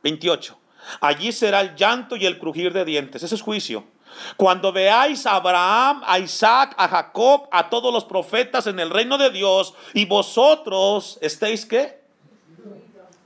28. 0.01 0.57
Allí 1.01 1.31
será 1.31 1.61
el 1.61 1.75
llanto 1.75 2.15
y 2.15 2.25
el 2.25 2.39
crujir 2.39 2.73
de 2.73 2.85
dientes. 2.85 3.23
Ese 3.23 3.35
es 3.35 3.41
juicio. 3.41 3.83
Cuando 4.35 4.71
veáis 4.71 5.25
a 5.25 5.35
Abraham, 5.35 6.01
a 6.05 6.17
Isaac, 6.19 6.73
a 6.77 6.87
Jacob, 6.87 7.47
a 7.51 7.69
todos 7.69 7.93
los 7.93 8.05
profetas 8.05 8.65
en 8.67 8.79
el 8.79 8.89
reino 8.89 9.17
de 9.17 9.29
Dios 9.29 9.73
y 9.93 10.05
vosotros 10.05 11.19
estéis 11.21 11.65
qué? 11.65 12.01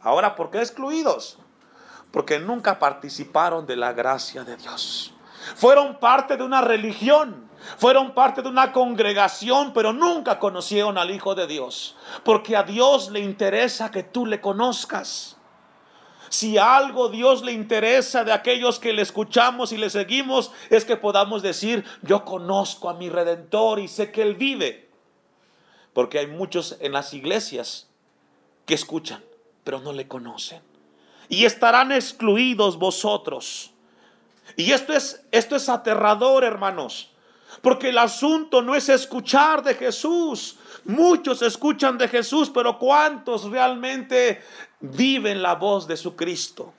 Ahora, 0.01 0.35
¿por 0.35 0.49
qué 0.49 0.57
excluidos? 0.57 1.37
porque 2.11 2.39
nunca 2.39 2.77
participaron 2.77 3.65
de 3.65 3.77
la 3.77 3.93
gracia 3.93 4.43
de 4.43 4.57
Dios. 4.57 5.13
Fueron 5.55 5.99
parte 5.99 6.37
de 6.37 6.43
una 6.43 6.61
religión, 6.61 7.49
fueron 7.77 8.13
parte 8.13 8.41
de 8.41 8.49
una 8.49 8.71
congregación, 8.71 9.73
pero 9.73 9.93
nunca 9.93 10.37
conocieron 10.37 10.97
al 10.97 11.09
Hijo 11.09 11.33
de 11.33 11.47
Dios, 11.47 11.95
porque 12.23 12.55
a 12.55 12.63
Dios 12.63 13.09
le 13.09 13.21
interesa 13.21 13.89
que 13.89 14.03
tú 14.03 14.25
le 14.25 14.41
conozcas. 14.41 15.37
Si 16.31 16.57
algo 16.57 17.09
Dios 17.09 17.43
le 17.43 17.51
interesa 17.51 18.23
de 18.23 18.31
aquellos 18.31 18.79
que 18.79 18.93
le 18.93 19.03
escuchamos 19.03 19.71
y 19.71 19.77
le 19.77 19.91
seguimos, 19.91 20.51
es 20.71 20.83
que 20.83 20.97
podamos 20.97 21.43
decir, 21.43 21.85
yo 22.01 22.25
conozco 22.25 22.89
a 22.89 22.95
mi 22.95 23.09
redentor 23.09 23.79
y 23.79 23.87
sé 23.87 24.11
que 24.11 24.23
Él 24.23 24.33
vive. 24.33 24.89
Porque 25.93 26.17
hay 26.17 26.25
muchos 26.27 26.77
en 26.79 26.93
las 26.93 27.13
iglesias 27.13 27.89
que 28.65 28.73
escuchan, 28.73 29.23
pero 29.63 29.79
no 29.79 29.93
le 29.93 30.07
conocen 30.07 30.71
y 31.31 31.45
estarán 31.45 31.93
excluidos 31.93 32.77
vosotros. 32.77 33.71
Y 34.57 34.73
esto 34.73 34.91
es, 34.91 35.25
esto 35.31 35.55
es 35.55 35.69
aterrador, 35.69 36.43
hermanos. 36.43 37.09
Porque 37.61 37.89
el 37.89 37.97
asunto 37.97 38.61
no 38.61 38.75
es 38.75 38.89
escuchar 38.89 39.63
de 39.63 39.73
Jesús. 39.75 40.57
Muchos 40.83 41.41
escuchan 41.41 41.97
de 41.97 42.09
Jesús, 42.09 42.51
pero 42.53 42.77
¿cuántos 42.77 43.45
realmente 43.45 44.43
viven 44.81 45.41
la 45.41 45.55
voz 45.55 45.87
de 45.87 45.97
su 45.97 46.15
Cristo? 46.15 46.73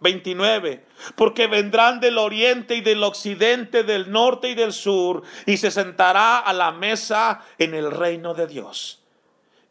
29. 0.00 0.84
Porque 1.14 1.46
vendrán 1.46 2.00
del 2.00 2.18
oriente 2.18 2.74
y 2.76 2.80
del 2.80 3.02
occidente, 3.02 3.82
del 3.82 4.10
norte 4.10 4.50
y 4.50 4.54
del 4.54 4.72
sur, 4.72 5.22
y 5.46 5.56
se 5.56 5.70
sentará 5.70 6.38
a 6.38 6.52
la 6.52 6.72
mesa 6.72 7.42
en 7.58 7.74
el 7.74 7.90
reino 7.90 8.34
de 8.34 8.46
Dios. 8.46 9.02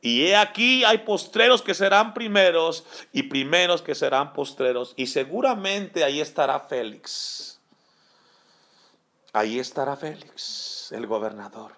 Y 0.01 0.27
he 0.27 0.35
aquí 0.35 0.83
hay 0.83 0.99
postreros 0.99 1.61
que 1.63 1.73
serán 1.73 2.13
primeros 2.13 2.85
y 3.11 3.23
primeros 3.23 3.81
que 3.81 3.95
serán 3.95 4.33
postreros. 4.33 4.93
Y 4.95 5.07
seguramente 5.07 6.03
ahí 6.03 6.21
estará 6.21 6.59
Félix. 6.59 7.59
Ahí 9.33 9.59
estará 9.59 9.95
Félix, 9.95 10.91
el 10.91 11.07
gobernador. 11.07 11.73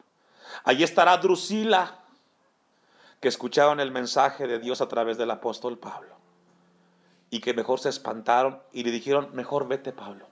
Ahí 0.63 0.84
estará 0.84 1.17
Drusila, 1.17 2.00
que 3.19 3.27
escucharon 3.27 3.79
el 3.79 3.91
mensaje 3.91 4.47
de 4.47 4.59
Dios 4.59 4.81
a 4.81 4.88
través 4.88 5.17
del 5.17 5.31
apóstol 5.31 5.77
Pablo. 5.77 6.15
Y 7.29 7.39
que 7.39 7.53
mejor 7.53 7.79
se 7.79 7.89
espantaron 7.89 8.62
y 8.71 8.83
le 8.83 8.91
dijeron, 8.91 9.29
mejor 9.33 9.67
vete 9.67 9.91
Pablo. 9.91 10.27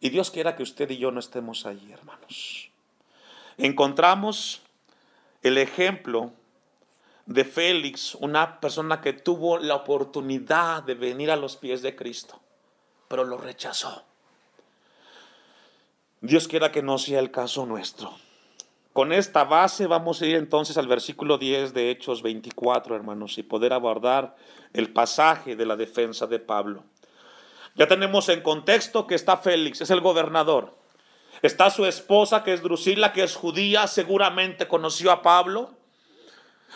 Y 0.00 0.10
Dios 0.10 0.30
quiera 0.30 0.54
que 0.54 0.62
usted 0.62 0.90
y 0.90 0.98
yo 0.98 1.10
no 1.10 1.20
estemos 1.20 1.66
ahí, 1.66 1.92
hermanos. 1.92 2.70
Encontramos 3.56 4.62
el 5.42 5.58
ejemplo 5.58 6.32
de 7.26 7.44
Félix, 7.44 8.14
una 8.14 8.60
persona 8.60 9.00
que 9.00 9.12
tuvo 9.12 9.58
la 9.58 9.74
oportunidad 9.74 10.82
de 10.82 10.94
venir 10.94 11.30
a 11.30 11.36
los 11.36 11.56
pies 11.56 11.82
de 11.82 11.94
Cristo, 11.94 12.40
pero 13.08 13.24
lo 13.24 13.36
rechazó. 13.36 14.04
Dios 16.20 16.48
quiera 16.48 16.72
que 16.72 16.82
no 16.82 16.98
sea 16.98 17.20
el 17.20 17.30
caso 17.30 17.66
nuestro. 17.66 18.16
Con 18.98 19.12
esta 19.12 19.44
base 19.44 19.86
vamos 19.86 20.20
a 20.20 20.26
ir 20.26 20.34
entonces 20.34 20.76
al 20.76 20.88
versículo 20.88 21.38
10 21.38 21.72
de 21.72 21.92
Hechos 21.92 22.20
24, 22.20 22.96
hermanos, 22.96 23.38
y 23.38 23.44
poder 23.44 23.72
abordar 23.72 24.34
el 24.72 24.92
pasaje 24.92 25.54
de 25.54 25.64
la 25.64 25.76
defensa 25.76 26.26
de 26.26 26.40
Pablo. 26.40 26.82
Ya 27.76 27.86
tenemos 27.86 28.28
en 28.28 28.40
contexto 28.40 29.06
que 29.06 29.14
está 29.14 29.36
Félix, 29.36 29.82
es 29.82 29.90
el 29.90 30.00
gobernador. 30.00 30.76
Está 31.42 31.70
su 31.70 31.86
esposa, 31.86 32.42
que 32.42 32.52
es 32.52 32.60
Drusila, 32.60 33.12
que 33.12 33.22
es 33.22 33.36
judía, 33.36 33.86
seguramente 33.86 34.66
conoció 34.66 35.12
a 35.12 35.22
Pablo. 35.22 35.76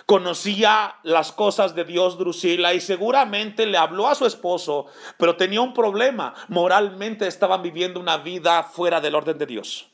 Conocía 0.06 0.94
las 1.02 1.32
cosas 1.32 1.74
de 1.74 1.82
Dios 1.82 2.18
Drusila 2.18 2.72
y 2.72 2.80
seguramente 2.80 3.66
le 3.66 3.78
habló 3.78 4.06
a 4.06 4.14
su 4.14 4.26
esposo, 4.26 4.86
pero 5.18 5.34
tenía 5.34 5.60
un 5.60 5.74
problema. 5.74 6.34
Moralmente 6.46 7.26
estaban 7.26 7.62
viviendo 7.62 7.98
una 7.98 8.18
vida 8.18 8.62
fuera 8.62 9.00
del 9.00 9.16
orden 9.16 9.38
de 9.38 9.46
Dios. 9.46 9.88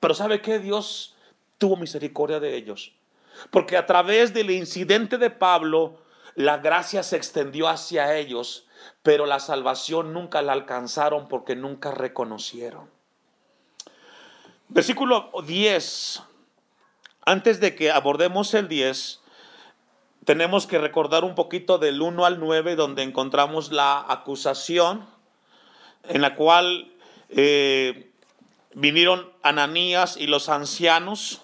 Pero 0.00 0.12
¿sabe 0.14 0.40
qué? 0.40 0.58
Dios 0.58 1.12
tuvo 1.62 1.76
misericordia 1.76 2.40
de 2.40 2.56
ellos. 2.56 2.90
Porque 3.52 3.76
a 3.76 3.86
través 3.86 4.34
del 4.34 4.50
incidente 4.50 5.16
de 5.16 5.30
Pablo, 5.30 5.96
la 6.34 6.58
gracia 6.58 7.04
se 7.04 7.16
extendió 7.16 7.68
hacia 7.68 8.18
ellos, 8.18 8.66
pero 9.04 9.26
la 9.26 9.38
salvación 9.38 10.12
nunca 10.12 10.42
la 10.42 10.54
alcanzaron 10.54 11.28
porque 11.28 11.54
nunca 11.54 11.92
reconocieron. 11.92 12.90
Versículo 14.70 15.30
10. 15.46 16.22
Antes 17.24 17.60
de 17.60 17.76
que 17.76 17.92
abordemos 17.92 18.54
el 18.54 18.66
10, 18.66 19.20
tenemos 20.24 20.66
que 20.66 20.78
recordar 20.78 21.22
un 21.22 21.36
poquito 21.36 21.78
del 21.78 22.02
1 22.02 22.26
al 22.26 22.40
9, 22.40 22.74
donde 22.74 23.04
encontramos 23.04 23.70
la 23.70 24.04
acusación 24.08 25.06
en 26.08 26.22
la 26.22 26.34
cual 26.34 26.92
eh, 27.28 28.10
vinieron 28.74 29.30
Ananías 29.44 30.16
y 30.16 30.26
los 30.26 30.48
ancianos 30.48 31.42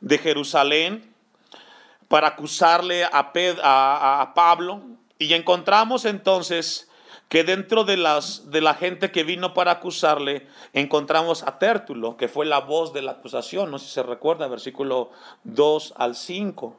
de 0.00 0.18
Jerusalén 0.18 1.14
para 2.08 2.28
acusarle 2.28 3.04
a, 3.04 4.20
a 4.20 4.34
Pablo. 4.34 4.82
Y 5.18 5.32
encontramos 5.34 6.04
entonces 6.04 6.88
que 7.28 7.42
dentro 7.42 7.84
de, 7.84 7.96
las, 7.96 8.50
de 8.50 8.60
la 8.60 8.74
gente 8.74 9.10
que 9.10 9.24
vino 9.24 9.52
para 9.52 9.72
acusarle, 9.72 10.46
encontramos 10.72 11.42
a 11.42 11.58
Tértulo, 11.58 12.16
que 12.16 12.28
fue 12.28 12.46
la 12.46 12.60
voz 12.60 12.92
de 12.92 13.02
la 13.02 13.12
acusación, 13.12 13.70
no 13.70 13.78
sé 13.78 13.86
si 13.86 13.92
se 13.94 14.02
recuerda, 14.02 14.46
versículo 14.46 15.10
2 15.44 15.94
al 15.96 16.14
5. 16.14 16.76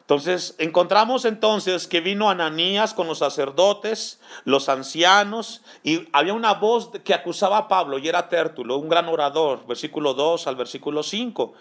Entonces, 0.00 0.54
encontramos 0.58 1.24
entonces 1.24 1.86
que 1.86 2.00
vino 2.00 2.28
Ananías 2.28 2.92
con 2.92 3.06
los 3.06 3.18
sacerdotes, 3.18 4.20
los 4.44 4.68
ancianos, 4.68 5.62
y 5.82 6.08
había 6.12 6.34
una 6.34 6.54
voz 6.54 6.90
que 7.04 7.14
acusaba 7.14 7.56
a 7.56 7.68
Pablo, 7.68 7.98
y 7.98 8.08
era 8.08 8.28
Tértulo, 8.28 8.76
un 8.76 8.88
gran 8.88 9.08
orador, 9.08 9.66
versículo 9.66 10.14
2 10.14 10.46
al 10.48 10.56
versículo 10.56 11.02
5. 11.02 11.54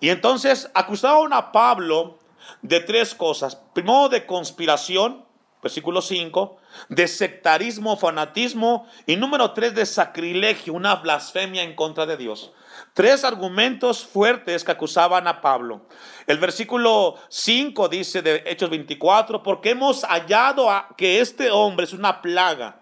Y 0.00 0.10
entonces 0.10 0.70
acusaban 0.74 1.32
a 1.32 1.52
Pablo 1.52 2.18
de 2.62 2.80
tres 2.80 3.14
cosas. 3.14 3.56
Primero, 3.74 4.08
de 4.08 4.26
conspiración, 4.26 5.24
versículo 5.62 6.00
5, 6.00 6.56
de 6.88 7.08
sectarismo, 7.08 7.96
fanatismo, 7.96 8.86
y 9.06 9.16
número 9.16 9.52
3, 9.52 9.74
de 9.74 9.86
sacrilegio, 9.86 10.74
una 10.74 10.96
blasfemia 10.96 11.62
en 11.62 11.74
contra 11.74 12.06
de 12.06 12.16
Dios. 12.16 12.52
Tres 12.94 13.24
argumentos 13.24 14.04
fuertes 14.04 14.62
que 14.62 14.72
acusaban 14.72 15.26
a 15.26 15.40
Pablo. 15.40 15.82
El 16.26 16.38
versículo 16.38 17.16
5 17.28 17.88
dice 17.88 18.22
de 18.22 18.44
Hechos 18.46 18.70
24, 18.70 19.42
porque 19.42 19.70
hemos 19.70 20.04
hallado 20.04 20.70
a 20.70 20.88
que 20.96 21.20
este 21.20 21.50
hombre 21.50 21.84
es 21.84 21.92
una 21.92 22.22
plaga 22.22 22.80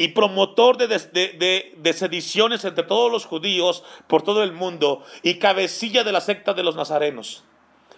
y 0.00 0.08
promotor 0.08 0.76
de, 0.78 1.92
sediciones 1.92 2.64
entre 2.64 2.84
todos 2.84 3.10
los 3.10 3.26
judíos 3.26 3.82
por 4.06 4.22
todo 4.22 4.44
el 4.44 4.52
mundo 4.52 5.04
y 5.22 5.40
cabecilla 5.40 6.04
de 6.04 6.12
la 6.12 6.20
secta 6.20 6.54
de 6.54 6.62
los 6.62 6.76
nazarenos. 6.76 7.42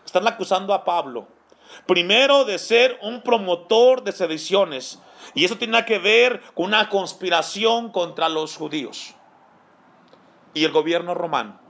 Están 0.04 0.26
acusando 0.26 0.72
a 0.72 0.82
Pablo. 0.82 1.28
Primero 1.86 2.46
de 2.46 2.58
ser 2.58 2.98
un 3.02 3.20
promotor 3.22 4.02
de 4.02 4.12
sediciones. 4.12 4.98
Y 5.34 5.44
eso 5.44 5.58
tiene 5.58 5.84
que 5.84 5.98
ver 5.98 6.40
con 6.54 6.66
una 6.66 6.88
conspiración 6.88 7.92
contra 7.92 8.30
los 8.30 8.56
judíos 8.56 9.14
y 10.54 10.64
el 10.64 10.72
gobierno 10.72 11.14
romano. 11.14 11.60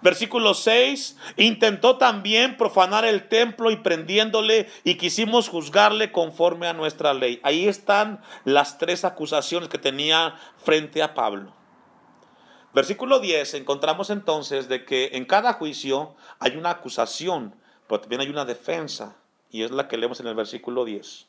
Versículo 0.00 0.54
6, 0.54 1.16
intentó 1.36 1.96
también 1.96 2.56
profanar 2.56 3.04
el 3.04 3.28
templo 3.28 3.70
y 3.70 3.76
prendiéndole 3.76 4.68
y 4.84 4.96
quisimos 4.96 5.48
juzgarle 5.48 6.12
conforme 6.12 6.66
a 6.66 6.72
nuestra 6.72 7.14
ley. 7.14 7.40
Ahí 7.42 7.68
están 7.68 8.20
las 8.44 8.78
tres 8.78 9.04
acusaciones 9.04 9.68
que 9.68 9.78
tenía 9.78 10.34
frente 10.62 11.02
a 11.02 11.14
Pablo. 11.14 11.54
Versículo 12.74 13.18
10, 13.18 13.54
encontramos 13.54 14.10
entonces 14.10 14.68
de 14.68 14.84
que 14.84 15.10
en 15.14 15.24
cada 15.24 15.54
juicio 15.54 16.14
hay 16.38 16.56
una 16.56 16.70
acusación, 16.70 17.54
pero 17.88 18.00
también 18.00 18.20
hay 18.20 18.28
una 18.28 18.44
defensa, 18.44 19.16
y 19.50 19.62
es 19.62 19.70
la 19.70 19.88
que 19.88 19.96
leemos 19.96 20.20
en 20.20 20.26
el 20.26 20.34
versículo 20.34 20.84
10. 20.84 21.26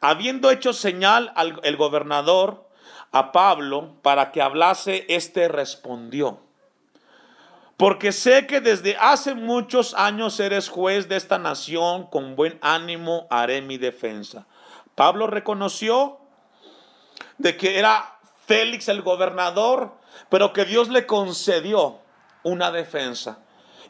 Habiendo 0.00 0.50
hecho 0.50 0.72
señal 0.72 1.32
al 1.36 1.60
el 1.62 1.76
gobernador 1.76 2.68
a 3.12 3.32
Pablo 3.32 3.96
para 4.02 4.32
que 4.32 4.42
hablase, 4.42 5.04
éste 5.08 5.48
respondió. 5.48 6.45
Porque 7.76 8.12
sé 8.12 8.46
que 8.46 8.60
desde 8.60 8.96
hace 8.96 9.34
muchos 9.34 9.92
años 9.94 10.40
eres 10.40 10.68
juez 10.68 11.08
de 11.08 11.16
esta 11.16 11.38
nación, 11.38 12.06
con 12.06 12.34
buen 12.34 12.58
ánimo 12.62 13.26
haré 13.28 13.60
mi 13.60 13.76
defensa. 13.76 14.46
Pablo 14.94 15.26
reconoció 15.26 16.18
de 17.36 17.56
que 17.56 17.78
era 17.78 18.18
Félix 18.46 18.88
el 18.88 19.02
gobernador, 19.02 19.92
pero 20.30 20.54
que 20.54 20.64
Dios 20.64 20.88
le 20.88 21.04
concedió 21.04 21.98
una 22.42 22.70
defensa. 22.70 23.40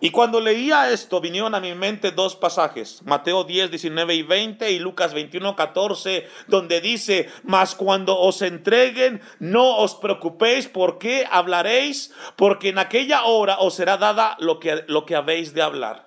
Y 0.00 0.10
cuando 0.10 0.40
leía 0.40 0.90
esto, 0.90 1.20
vinieron 1.20 1.54
a 1.54 1.60
mi 1.60 1.74
mente 1.74 2.10
dos 2.10 2.36
pasajes, 2.36 3.02
Mateo 3.04 3.44
10, 3.44 3.70
19 3.70 4.14
y 4.14 4.22
20 4.22 4.70
y 4.70 4.78
Lucas 4.78 5.14
21, 5.14 5.56
14, 5.56 6.28
donde 6.48 6.80
dice, 6.80 7.30
mas 7.44 7.74
cuando 7.74 8.18
os 8.18 8.42
entreguen, 8.42 9.22
no 9.38 9.78
os 9.78 9.94
preocupéis 9.94 10.68
por 10.68 10.98
qué 10.98 11.26
hablaréis, 11.30 12.12
porque 12.36 12.68
en 12.68 12.78
aquella 12.78 13.24
hora 13.24 13.58
os 13.58 13.74
será 13.74 13.96
dada 13.96 14.36
lo 14.38 14.60
que, 14.60 14.84
lo 14.86 15.06
que 15.06 15.16
habéis 15.16 15.54
de 15.54 15.62
hablar. 15.62 16.06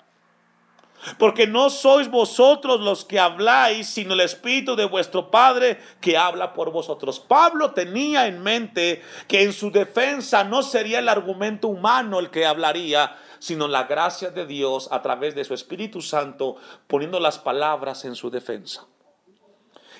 Porque 1.17 1.47
no 1.47 1.69
sois 1.69 2.09
vosotros 2.09 2.81
los 2.81 3.05
que 3.05 3.19
habláis, 3.19 3.87
sino 3.87 4.13
el 4.13 4.19
Espíritu 4.19 4.75
de 4.75 4.83
vuestro 4.83 5.31
Padre 5.31 5.79
que 6.01 6.17
habla 6.17 6.53
por 6.53 6.71
vosotros. 6.71 7.21
Pablo 7.21 7.71
tenía 7.71 8.27
en 8.27 8.43
mente 8.43 9.01
que 9.27 9.43
en 9.43 9.53
su 9.53 9.71
defensa 9.71 10.43
no 10.43 10.61
sería 10.61 10.99
el 10.99 11.07
argumento 11.07 11.69
humano 11.69 12.19
el 12.19 12.29
que 12.29 12.45
hablaría, 12.45 13.15
sino 13.39 13.67
la 13.67 13.83
gracia 13.83 14.29
de 14.29 14.45
Dios 14.45 14.89
a 14.91 15.01
través 15.01 15.35
de 15.35 15.43
su 15.43 15.53
Espíritu 15.53 16.01
Santo 16.01 16.57
poniendo 16.87 17.19
las 17.19 17.39
palabras 17.39 18.05
en 18.05 18.15
su 18.15 18.29
defensa. 18.29 18.85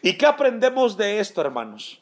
¿Y 0.02 0.18
qué 0.18 0.26
aprendemos 0.26 0.98
de 0.98 1.20
esto, 1.20 1.42
hermanos? 1.42 2.02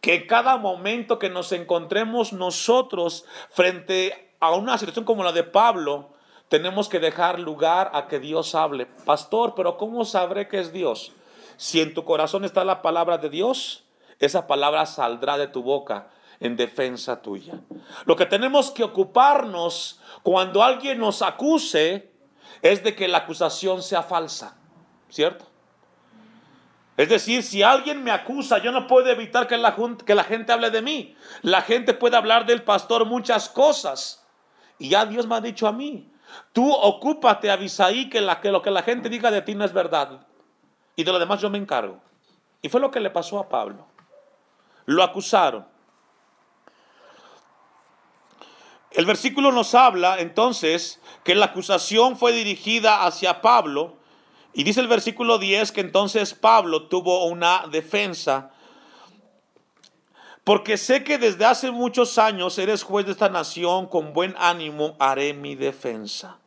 Que 0.00 0.26
cada 0.26 0.56
momento 0.56 1.18
que 1.18 1.30
nos 1.30 1.52
encontremos 1.52 2.32
nosotros 2.32 3.24
frente 3.50 4.34
a 4.40 4.52
una 4.52 4.78
situación 4.78 5.04
como 5.04 5.24
la 5.24 5.32
de 5.32 5.42
Pablo, 5.42 6.10
tenemos 6.48 6.88
que 6.88 7.00
dejar 7.00 7.40
lugar 7.40 7.90
a 7.92 8.06
que 8.06 8.20
Dios 8.20 8.54
hable. 8.54 8.86
Pastor, 9.04 9.54
pero 9.54 9.76
¿cómo 9.76 10.04
sabré 10.04 10.48
que 10.48 10.60
es 10.60 10.72
Dios? 10.72 11.12
Si 11.56 11.80
en 11.80 11.94
tu 11.94 12.04
corazón 12.04 12.44
está 12.44 12.64
la 12.64 12.82
palabra 12.82 13.18
de 13.18 13.30
Dios, 13.30 13.84
esa 14.18 14.46
palabra 14.46 14.86
saldrá 14.86 15.38
de 15.38 15.48
tu 15.48 15.62
boca 15.62 16.08
en 16.40 16.56
defensa 16.56 17.20
tuya. 17.20 17.60
Lo 18.04 18.16
que 18.16 18.26
tenemos 18.26 18.70
que 18.70 18.84
ocuparnos 18.84 20.00
cuando 20.22 20.62
alguien 20.62 20.98
nos 20.98 21.22
acuse 21.22 22.10
es 22.62 22.82
de 22.82 22.94
que 22.94 23.08
la 23.08 23.18
acusación 23.18 23.82
sea 23.82 24.02
falsa, 24.02 24.56
¿cierto? 25.08 25.46
Es 26.96 27.10
decir, 27.10 27.42
si 27.42 27.62
alguien 27.62 28.02
me 28.02 28.10
acusa, 28.10 28.58
yo 28.58 28.72
no 28.72 28.86
puedo 28.86 29.08
evitar 29.10 29.46
que 29.46 29.58
la, 29.58 30.24
gente 30.24 30.52
hable 30.52 30.70
de 30.70 30.80
mí. 30.80 31.14
La 31.42 31.60
gente 31.60 31.92
puede 31.92 32.16
hablar 32.16 32.46
del 32.46 32.62
pastor 32.62 33.04
muchas 33.04 33.50
cosas. 33.50 34.26
Y 34.78 34.88
ya 34.88 35.04
Dios 35.04 35.26
me 35.26 35.34
ha 35.34 35.40
dicho 35.40 35.66
a 35.66 35.72
mí, 35.72 36.10
tú 36.52 36.72
ocúpate, 36.72 37.50
Abisaí, 37.50 38.08
que, 38.08 38.26
que 38.40 38.50
lo 38.50 38.62
que 38.62 38.70
la 38.70 38.82
gente 38.82 39.08
diga 39.08 39.30
de 39.30 39.42
ti 39.42 39.54
no 39.54 39.64
es 39.64 39.72
verdad. 39.72 40.26
Y 40.94 41.04
de 41.04 41.12
lo 41.12 41.18
demás 41.18 41.40
yo 41.40 41.50
me 41.50 41.58
encargo. 41.58 42.00
Y 42.62 42.70
fue 42.70 42.80
lo 42.80 42.90
que 42.90 43.00
le 43.00 43.10
pasó 43.10 43.38
a 43.38 43.48
Pablo. 43.48 43.86
Lo 44.86 45.02
acusaron. 45.02 45.66
El 48.96 49.04
versículo 49.04 49.52
nos 49.52 49.74
habla 49.74 50.20
entonces 50.20 51.00
que 51.22 51.34
la 51.34 51.46
acusación 51.46 52.16
fue 52.16 52.32
dirigida 52.32 53.04
hacia 53.04 53.42
Pablo 53.42 53.98
y 54.54 54.64
dice 54.64 54.80
el 54.80 54.88
versículo 54.88 55.36
10 55.36 55.70
que 55.72 55.82
entonces 55.82 56.32
Pablo 56.32 56.84
tuvo 56.84 57.26
una 57.26 57.66
defensa. 57.70 58.52
Porque 60.44 60.78
sé 60.78 61.04
que 61.04 61.18
desde 61.18 61.44
hace 61.44 61.70
muchos 61.70 62.16
años 62.16 62.56
eres 62.56 62.84
juez 62.84 63.04
de 63.04 63.12
esta 63.12 63.28
nación, 63.28 63.84
con 63.84 64.14
buen 64.14 64.34
ánimo 64.38 64.96
haré 64.98 65.34
mi 65.34 65.56
defensa. 65.56 66.38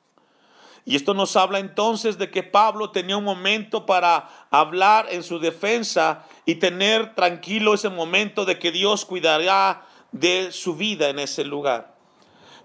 Y 0.86 0.96
esto 0.96 1.14
nos 1.14 1.36
habla 1.36 1.60
entonces 1.60 2.18
de 2.18 2.32
que 2.32 2.42
Pablo 2.42 2.90
tenía 2.90 3.18
un 3.18 3.26
momento 3.26 3.86
para 3.86 4.28
hablar 4.50 5.06
en 5.12 5.22
su 5.22 5.38
defensa 5.38 6.26
y 6.48 6.56
tener 6.56 7.14
tranquilo 7.14 7.76
ese 7.76 7.90
momento 7.90 8.44
de 8.44 8.58
que 8.58 8.72
Dios 8.72 9.06
cuidará 9.06 9.86
de 10.12 10.52
su 10.52 10.76
vida 10.76 11.10
en 11.10 11.20
ese 11.20 11.44
lugar. 11.44 11.89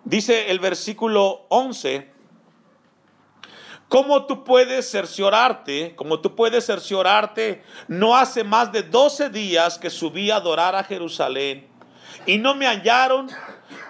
Dice 0.05 0.51
el 0.51 0.59
versículo 0.59 1.47
11, 1.49 2.13
¿cómo 3.89 4.27
tú 4.27 4.45
puedes 4.45 4.91
cerciorarte? 4.91 5.97
Como 5.97 6.21
tú 6.21 6.37
puedes 6.37 6.67
cerciorarte, 6.67 7.63
no 7.89 8.15
hace 8.15 8.45
más 8.45 8.71
de 8.71 8.83
12 8.83 9.31
días 9.31 9.79
que 9.79 9.89
subí 9.89 10.31
a 10.31 10.37
adorar 10.37 10.77
a 10.77 10.85
Jerusalén 10.85 11.69
y 12.27 12.37
no 12.37 12.55
me 12.55 12.67
hallaron 12.67 13.31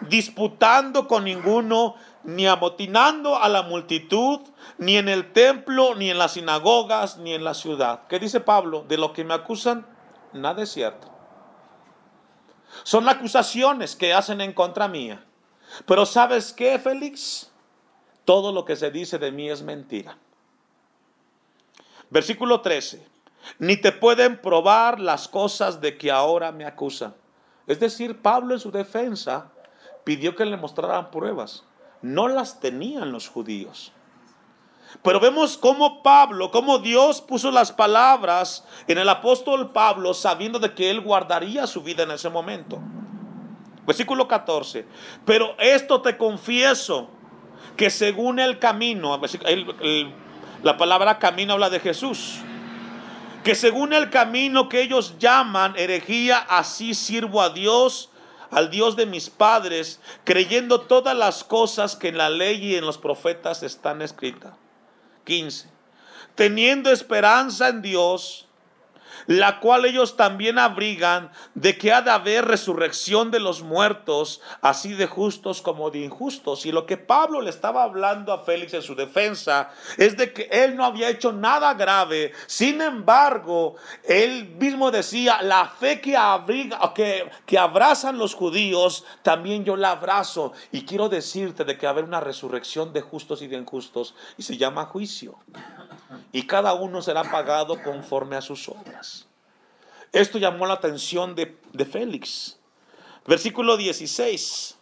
disputando 0.02 1.08
con 1.08 1.24
ninguno, 1.24 1.96
ni 2.22 2.46
amotinando 2.46 3.36
a 3.36 3.48
la 3.48 3.62
multitud, 3.62 4.40
ni 4.78 4.96
en 4.96 5.08
el 5.08 5.32
templo, 5.32 5.94
ni 5.94 6.10
en 6.10 6.18
las 6.18 6.32
sinagogas, 6.32 7.18
ni 7.18 7.34
en 7.34 7.44
la 7.44 7.54
ciudad. 7.54 8.06
¿Qué 8.08 8.18
dice 8.18 8.40
Pablo? 8.40 8.84
De 8.86 8.96
lo 8.96 9.12
que 9.12 9.24
me 9.24 9.34
acusan, 9.34 9.86
nada 10.32 10.62
es 10.62 10.70
cierto. 10.70 11.10
Son 12.82 13.08
acusaciones 13.08 13.94
que 13.94 14.14
hacen 14.14 14.40
en 14.40 14.52
contra 14.52 14.88
mía. 14.88 15.24
Pero 15.86 16.06
¿sabes 16.06 16.52
qué, 16.52 16.78
Félix? 16.78 17.50
Todo 18.24 18.52
lo 18.52 18.64
que 18.64 18.76
se 18.76 18.90
dice 18.90 19.18
de 19.18 19.30
mí 19.30 19.50
es 19.50 19.62
mentira. 19.62 20.16
Versículo 22.10 22.60
13. 22.60 23.06
Ni 23.58 23.76
te 23.76 23.92
pueden 23.92 24.40
probar 24.40 25.00
las 25.00 25.28
cosas 25.28 25.80
de 25.80 25.98
que 25.98 26.10
ahora 26.10 26.52
me 26.52 26.64
acusan. 26.64 27.14
Es 27.66 27.80
decir, 27.80 28.22
Pablo 28.22 28.54
en 28.54 28.60
su 28.60 28.70
defensa 28.70 29.50
pidió 30.04 30.34
que 30.34 30.44
le 30.44 30.56
mostraran 30.56 31.10
pruebas. 31.10 31.64
No 32.02 32.28
las 32.28 32.60
tenían 32.60 33.12
los 33.12 33.28
judíos. 33.28 33.92
Pero 35.02 35.18
vemos 35.18 35.58
cómo 35.58 36.02
Pablo, 36.02 36.50
cómo 36.50 36.78
Dios 36.78 37.20
puso 37.20 37.50
las 37.50 37.72
palabras 37.72 38.64
en 38.86 38.98
el 38.98 39.08
apóstol 39.08 39.72
Pablo 39.72 40.14
sabiendo 40.14 40.58
de 40.58 40.74
que 40.74 40.90
él 40.90 41.00
guardaría 41.00 41.66
su 41.66 41.82
vida 41.82 42.04
en 42.04 42.12
ese 42.12 42.30
momento. 42.30 42.78
Versículo 43.86 44.28
14. 44.28 44.86
Pero 45.24 45.54
esto 45.58 46.00
te 46.00 46.16
confieso, 46.16 47.10
que 47.76 47.90
según 47.90 48.38
el 48.38 48.58
camino, 48.58 49.20
la 50.62 50.76
palabra 50.76 51.18
camino 51.18 51.54
habla 51.54 51.70
de 51.70 51.80
Jesús, 51.80 52.38
que 53.42 53.54
según 53.54 53.92
el 53.92 54.10
camino 54.10 54.68
que 54.68 54.80
ellos 54.80 55.18
llaman 55.18 55.74
herejía, 55.76 56.38
así 56.38 56.94
sirvo 56.94 57.42
a 57.42 57.50
Dios, 57.50 58.10
al 58.50 58.70
Dios 58.70 58.96
de 58.96 59.06
mis 59.06 59.28
padres, 59.28 60.00
creyendo 60.22 60.82
todas 60.82 61.16
las 61.16 61.42
cosas 61.42 61.96
que 61.96 62.08
en 62.08 62.18
la 62.18 62.30
ley 62.30 62.64
y 62.64 62.76
en 62.76 62.86
los 62.86 62.98
profetas 62.98 63.62
están 63.62 64.00
escritas. 64.00 64.54
15. 65.24 65.68
Teniendo 66.34 66.90
esperanza 66.90 67.68
en 67.68 67.82
Dios, 67.82 68.46
la 69.26 69.60
cual 69.60 69.84
ellos 69.84 70.16
también 70.16 70.58
abrigan 70.58 71.30
de 71.54 71.76
que 71.76 71.92
ha 71.92 72.02
de 72.02 72.10
haber 72.10 72.44
resurrección 72.44 73.30
de 73.30 73.40
los 73.40 73.62
muertos, 73.62 74.40
así 74.60 74.94
de 74.94 75.06
justos 75.06 75.62
como 75.62 75.90
de 75.90 76.00
injustos. 76.00 76.66
Y 76.66 76.72
lo 76.72 76.86
que 76.86 76.96
Pablo 76.96 77.40
le 77.40 77.50
estaba 77.50 77.82
hablando 77.82 78.32
a 78.32 78.44
Félix 78.44 78.74
en 78.74 78.82
su 78.82 78.94
defensa 78.94 79.70
es 79.96 80.16
de 80.16 80.32
que 80.32 80.48
él 80.50 80.76
no 80.76 80.84
había 80.84 81.08
hecho 81.08 81.32
nada 81.32 81.74
grave. 81.74 82.32
Sin 82.46 82.80
embargo, 82.80 83.76
él 84.04 84.56
mismo 84.58 84.90
decía, 84.90 85.42
la 85.42 85.68
fe 85.68 86.00
que 86.00 86.16
abriga, 86.16 86.92
que, 86.94 87.30
que 87.46 87.58
abrazan 87.58 88.18
los 88.18 88.34
judíos, 88.34 89.04
también 89.22 89.64
yo 89.64 89.76
la 89.76 89.92
abrazo. 89.92 90.52
Y 90.72 90.84
quiero 90.84 91.08
decirte 91.08 91.64
de 91.64 91.76
que 91.76 91.86
va 91.86 91.90
a 91.90 91.92
haber 91.92 92.04
una 92.04 92.20
resurrección 92.20 92.92
de 92.92 93.00
justos 93.00 93.42
y 93.42 93.46
de 93.46 93.56
injustos, 93.56 94.14
y 94.36 94.42
se 94.42 94.56
llama 94.56 94.86
juicio 94.86 95.38
y 96.34 96.48
cada 96.48 96.74
uno 96.74 97.00
será 97.00 97.30
pagado 97.30 97.80
conforme 97.80 98.34
a 98.34 98.40
sus 98.40 98.68
obras. 98.68 99.28
Esto 100.10 100.38
llamó 100.38 100.66
la 100.66 100.74
atención 100.74 101.36
de, 101.36 101.84
Félix. 101.84 102.58
Versículo 103.24 103.76
16. 103.76 104.76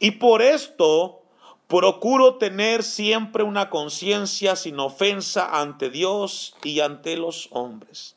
Y 0.00 0.10
por 0.10 0.42
esto 0.42 1.22
procuro 1.68 2.34
tener 2.34 2.82
siempre 2.82 3.44
una 3.44 3.70
conciencia 3.70 4.56
sin 4.56 4.80
ofensa 4.80 5.60
ante 5.60 5.88
Dios 5.88 6.56
y 6.64 6.80
ante 6.80 7.16
los 7.16 7.48
hombres. 7.52 8.16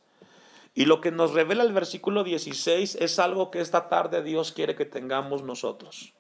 Y 0.74 0.86
lo 0.86 1.02
que 1.02 1.12
nos 1.12 1.34
revela 1.34 1.62
el 1.62 1.72
versículo 1.72 2.24
16 2.24 2.96
es 2.96 3.20
algo 3.20 3.52
que 3.52 3.62
esta 3.62 3.90
tarde 3.90 4.24
Dios 4.24 4.52
quiere 4.52 4.76
que 4.76 4.86
tengamos 4.86 5.44
nosotros. 5.44 6.15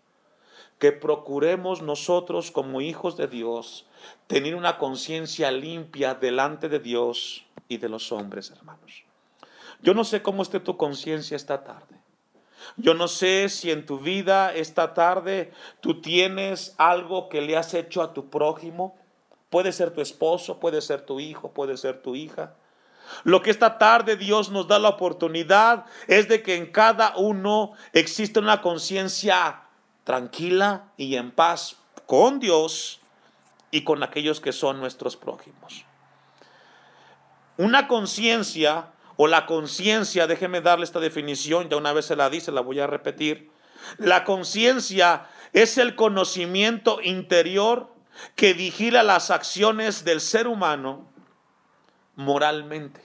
Que 0.85 0.91
procuremos 0.91 1.81
nosotros 1.81 2.51
como 2.51 2.79
hijos 2.79 3.17
de 3.17 3.25
Dios 3.25 3.87
tener 4.27 4.53
una 4.53 4.77
conciencia 4.77 5.49
limpia 5.49 6.13
delante 6.13 6.69
de 6.69 6.77
Dios 6.77 7.43
y 7.67 7.77
de 7.77 7.89
los 7.89 8.11
hombres, 8.11 8.51
hermanos. 8.51 9.03
Yo 9.81 9.95
no 9.95 10.03
sé 10.03 10.21
cómo 10.21 10.43
esté 10.43 10.59
tu 10.59 10.77
conciencia 10.77 11.35
esta 11.35 11.63
tarde. 11.63 11.95
Yo 12.77 12.93
no 12.93 13.07
sé 13.07 13.49
si 13.49 13.71
en 13.71 13.87
tu 13.87 13.97
vida 13.97 14.53
esta 14.53 14.93
tarde 14.93 15.51
tú 15.81 16.01
tienes 16.01 16.75
algo 16.77 17.29
que 17.29 17.41
le 17.41 17.57
has 17.57 17.73
hecho 17.73 18.03
a 18.03 18.13
tu 18.13 18.29
prójimo. 18.29 18.95
Puede 19.49 19.71
ser 19.71 19.89
tu 19.89 20.01
esposo, 20.01 20.59
puede 20.59 20.81
ser 20.81 21.01
tu 21.01 21.19
hijo, 21.19 21.51
puede 21.51 21.77
ser 21.77 22.03
tu 22.03 22.15
hija. 22.15 22.53
Lo 23.23 23.41
que 23.41 23.49
esta 23.49 23.79
tarde 23.79 24.17
Dios 24.17 24.51
nos 24.51 24.67
da 24.67 24.77
la 24.77 24.89
oportunidad 24.89 25.85
es 26.05 26.27
de 26.27 26.43
que 26.43 26.55
en 26.55 26.71
cada 26.71 27.17
uno 27.17 27.71
existe 27.91 28.39
una 28.39 28.61
conciencia 28.61 29.64
tranquila 30.05 30.85
y 30.95 31.17
en 31.17 31.31
paz 31.31 31.75
con 32.05 32.39
Dios 32.39 33.01
y 33.71 33.83
con 33.83 34.03
aquellos 34.03 34.39
que 34.39 34.53
son 34.53 34.79
nuestros 34.79 35.17
prójimos. 35.17 35.83
Una 37.57 37.89
conciencia 37.89 38.87
o 39.17 39.27
la 39.27 39.45
conciencia, 39.45 40.27
déjeme 40.27 40.61
darle 40.61 40.85
esta 40.85 40.99
definición, 40.99 41.69
ya 41.69 41.77
una 41.77 41.91
vez 41.91 42.05
se 42.05 42.15
la 42.15 42.29
dice, 42.29 42.51
la 42.51 42.61
voy 42.61 42.79
a 42.79 42.87
repetir. 42.87 43.49
La 43.97 44.23
conciencia 44.23 45.27
es 45.53 45.77
el 45.77 45.95
conocimiento 45.95 47.01
interior 47.01 47.93
que 48.35 48.53
vigila 48.53 49.03
las 49.03 49.31
acciones 49.31 50.05
del 50.05 50.21
ser 50.21 50.47
humano 50.47 51.07
moralmente. 52.15 53.04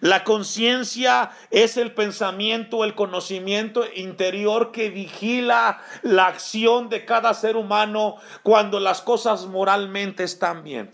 La 0.00 0.24
conciencia 0.24 1.30
es 1.50 1.76
el 1.76 1.94
pensamiento, 1.94 2.84
el 2.84 2.94
conocimiento 2.94 3.84
interior 3.94 4.72
que 4.72 4.90
vigila 4.90 5.80
la 6.02 6.26
acción 6.26 6.88
de 6.88 7.04
cada 7.04 7.34
ser 7.34 7.56
humano 7.56 8.16
cuando 8.42 8.80
las 8.80 9.02
cosas 9.02 9.46
moralmente 9.46 10.24
están 10.24 10.62
bien. 10.62 10.92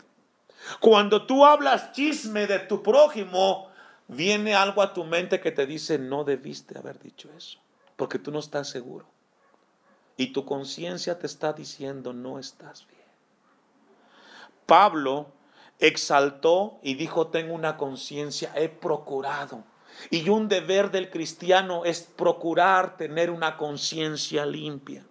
Cuando 0.81 1.27
tú 1.27 1.45
hablas 1.45 1.93
chisme 1.93 2.47
de 2.47 2.59
tu 2.61 2.83
prójimo, 2.83 3.69
viene 4.09 4.55
algo 4.55 4.83
a 4.83 4.93
tu 4.93 5.05
mente 5.05 5.41
que 5.41 5.53
te 5.53 5.67
dice, 5.67 5.99
no 5.99 6.25
debiste 6.25 6.79
haber 6.79 6.99
dicho 6.99 7.29
eso, 7.37 7.59
porque 7.97 8.19
tú 8.19 8.31
no 8.31 8.39
estás 8.39 8.69
seguro. 8.69 9.07
Y 10.17 10.29
tu 10.29 10.45
conciencia 10.45 11.19
te 11.19 11.27
está 11.27 11.53
diciendo, 11.53 12.13
no 12.13 12.39
estás 12.39 12.87
bien. 12.87 13.03
Pablo 14.67 15.27
exaltó 15.87 16.79
y 16.83 16.95
dijo, 16.95 17.29
tengo 17.29 17.55
una 17.55 17.77
conciencia, 17.77 18.53
he 18.55 18.69
procurado. 18.69 19.65
Y 20.11 20.29
un 20.29 20.49
deber 20.49 20.91
del 20.91 21.11
cristiano 21.11 21.85
es 21.85 22.03
procurar 22.03 22.97
tener 22.97 23.31
una 23.31 23.57
conciencia 23.57 24.45
limpia. 24.45 25.05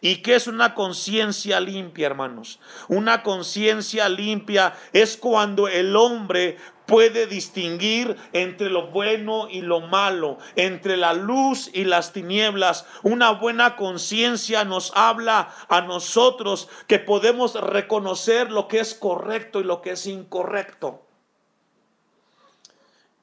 ¿Y 0.00 0.16
qué 0.16 0.34
es 0.34 0.46
una 0.46 0.74
conciencia 0.74 1.60
limpia, 1.60 2.06
hermanos? 2.06 2.60
Una 2.88 3.22
conciencia 3.22 4.08
limpia 4.08 4.74
es 4.92 5.16
cuando 5.16 5.68
el 5.68 5.96
hombre 5.96 6.56
puede 6.90 7.28
distinguir 7.28 8.16
entre 8.32 8.68
lo 8.68 8.88
bueno 8.88 9.46
y 9.48 9.60
lo 9.60 9.80
malo, 9.80 10.38
entre 10.56 10.96
la 10.96 11.14
luz 11.14 11.70
y 11.72 11.84
las 11.84 12.12
tinieblas. 12.12 12.84
Una 13.04 13.30
buena 13.30 13.76
conciencia 13.76 14.64
nos 14.64 14.90
habla 14.96 15.54
a 15.68 15.82
nosotros 15.82 16.68
que 16.88 16.98
podemos 16.98 17.54
reconocer 17.54 18.50
lo 18.50 18.66
que 18.66 18.80
es 18.80 18.94
correcto 18.94 19.60
y 19.60 19.64
lo 19.64 19.82
que 19.82 19.92
es 19.92 20.04
incorrecto. 20.06 21.06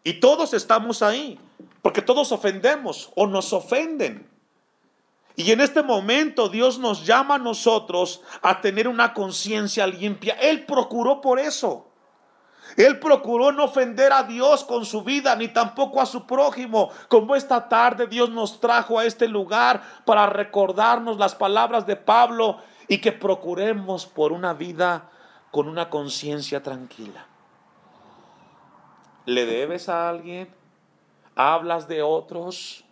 Y 0.06 0.22
todos 0.22 0.54
estamos 0.54 1.02
ahí, 1.02 1.38
porque 1.82 2.02
todos 2.02 2.32
ofendemos 2.32 3.12
o 3.16 3.28
nos 3.28 3.52
ofenden. 3.52 4.37
Y 5.40 5.52
en 5.52 5.62
este 5.62 5.84
momento 5.84 6.50
Dios 6.50 6.80
nos 6.80 7.06
llama 7.06 7.36
a 7.36 7.38
nosotros 7.40 8.24
a 8.42 8.60
tener 8.60 8.88
una 8.88 9.14
conciencia 9.14 9.86
limpia. 9.86 10.34
Él 10.42 10.66
procuró 10.66 11.22
por 11.22 11.40
eso. 11.40 11.86
Él 12.76 13.00
procuró 13.00 13.52
no 13.52 13.66
ofender 13.66 14.12
a 14.12 14.24
Dios 14.24 14.64
con 14.64 14.84
su 14.84 15.04
vida, 15.04 15.36
ni 15.36 15.48
tampoco 15.48 16.02
a 16.02 16.08
su 16.08 16.26
prójimo. 16.26 16.90
Como 17.08 17.36
esta 17.36 17.70
tarde 17.70 18.08
Dios 18.08 18.32
nos 18.32 18.60
trajo 18.60 18.98
a 18.98 19.06
este 19.06 19.28
lugar 19.28 19.84
para 20.06 20.26
recordarnos 20.26 21.20
las 21.20 21.36
palabras 21.36 21.86
de 21.86 21.96
Pablo 21.96 22.58
y 22.88 22.98
que 22.98 23.12
procuremos 23.12 24.08
por 24.08 24.32
una 24.32 24.56
vida 24.56 25.12
con 25.52 25.70
una 25.70 25.92
conciencia 25.92 26.64
tranquila. 26.64 27.28
¿Le 29.26 29.46
debes 29.46 29.88
a 29.88 30.10
alguien? 30.10 30.50
¿Hablas 31.36 31.88
de 31.88 32.02
otros? 32.02 32.87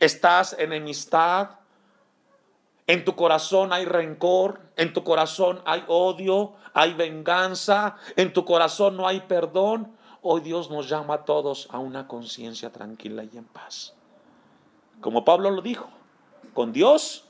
¿Estás 0.00 0.54
enemistad? 0.58 1.58
En 2.86 3.04
tu 3.04 3.14
corazón 3.16 3.72
hay 3.72 3.84
rencor, 3.84 4.60
en 4.76 4.92
tu 4.92 5.04
corazón 5.04 5.60
hay 5.66 5.84
odio, 5.88 6.54
hay 6.72 6.94
venganza, 6.94 7.96
en 8.16 8.32
tu 8.32 8.44
corazón 8.44 8.96
no 8.96 9.06
hay 9.06 9.20
perdón. 9.20 9.92
Hoy 10.22 10.40
Dios 10.40 10.70
nos 10.70 10.88
llama 10.88 11.14
a 11.14 11.24
todos 11.24 11.68
a 11.70 11.78
una 11.78 12.08
conciencia 12.08 12.70
tranquila 12.70 13.24
y 13.24 13.36
en 13.36 13.44
paz. 13.44 13.94
Como 15.00 15.24
Pablo 15.24 15.50
lo 15.50 15.60
dijo, 15.60 15.90
con 16.54 16.72
Dios 16.72 17.24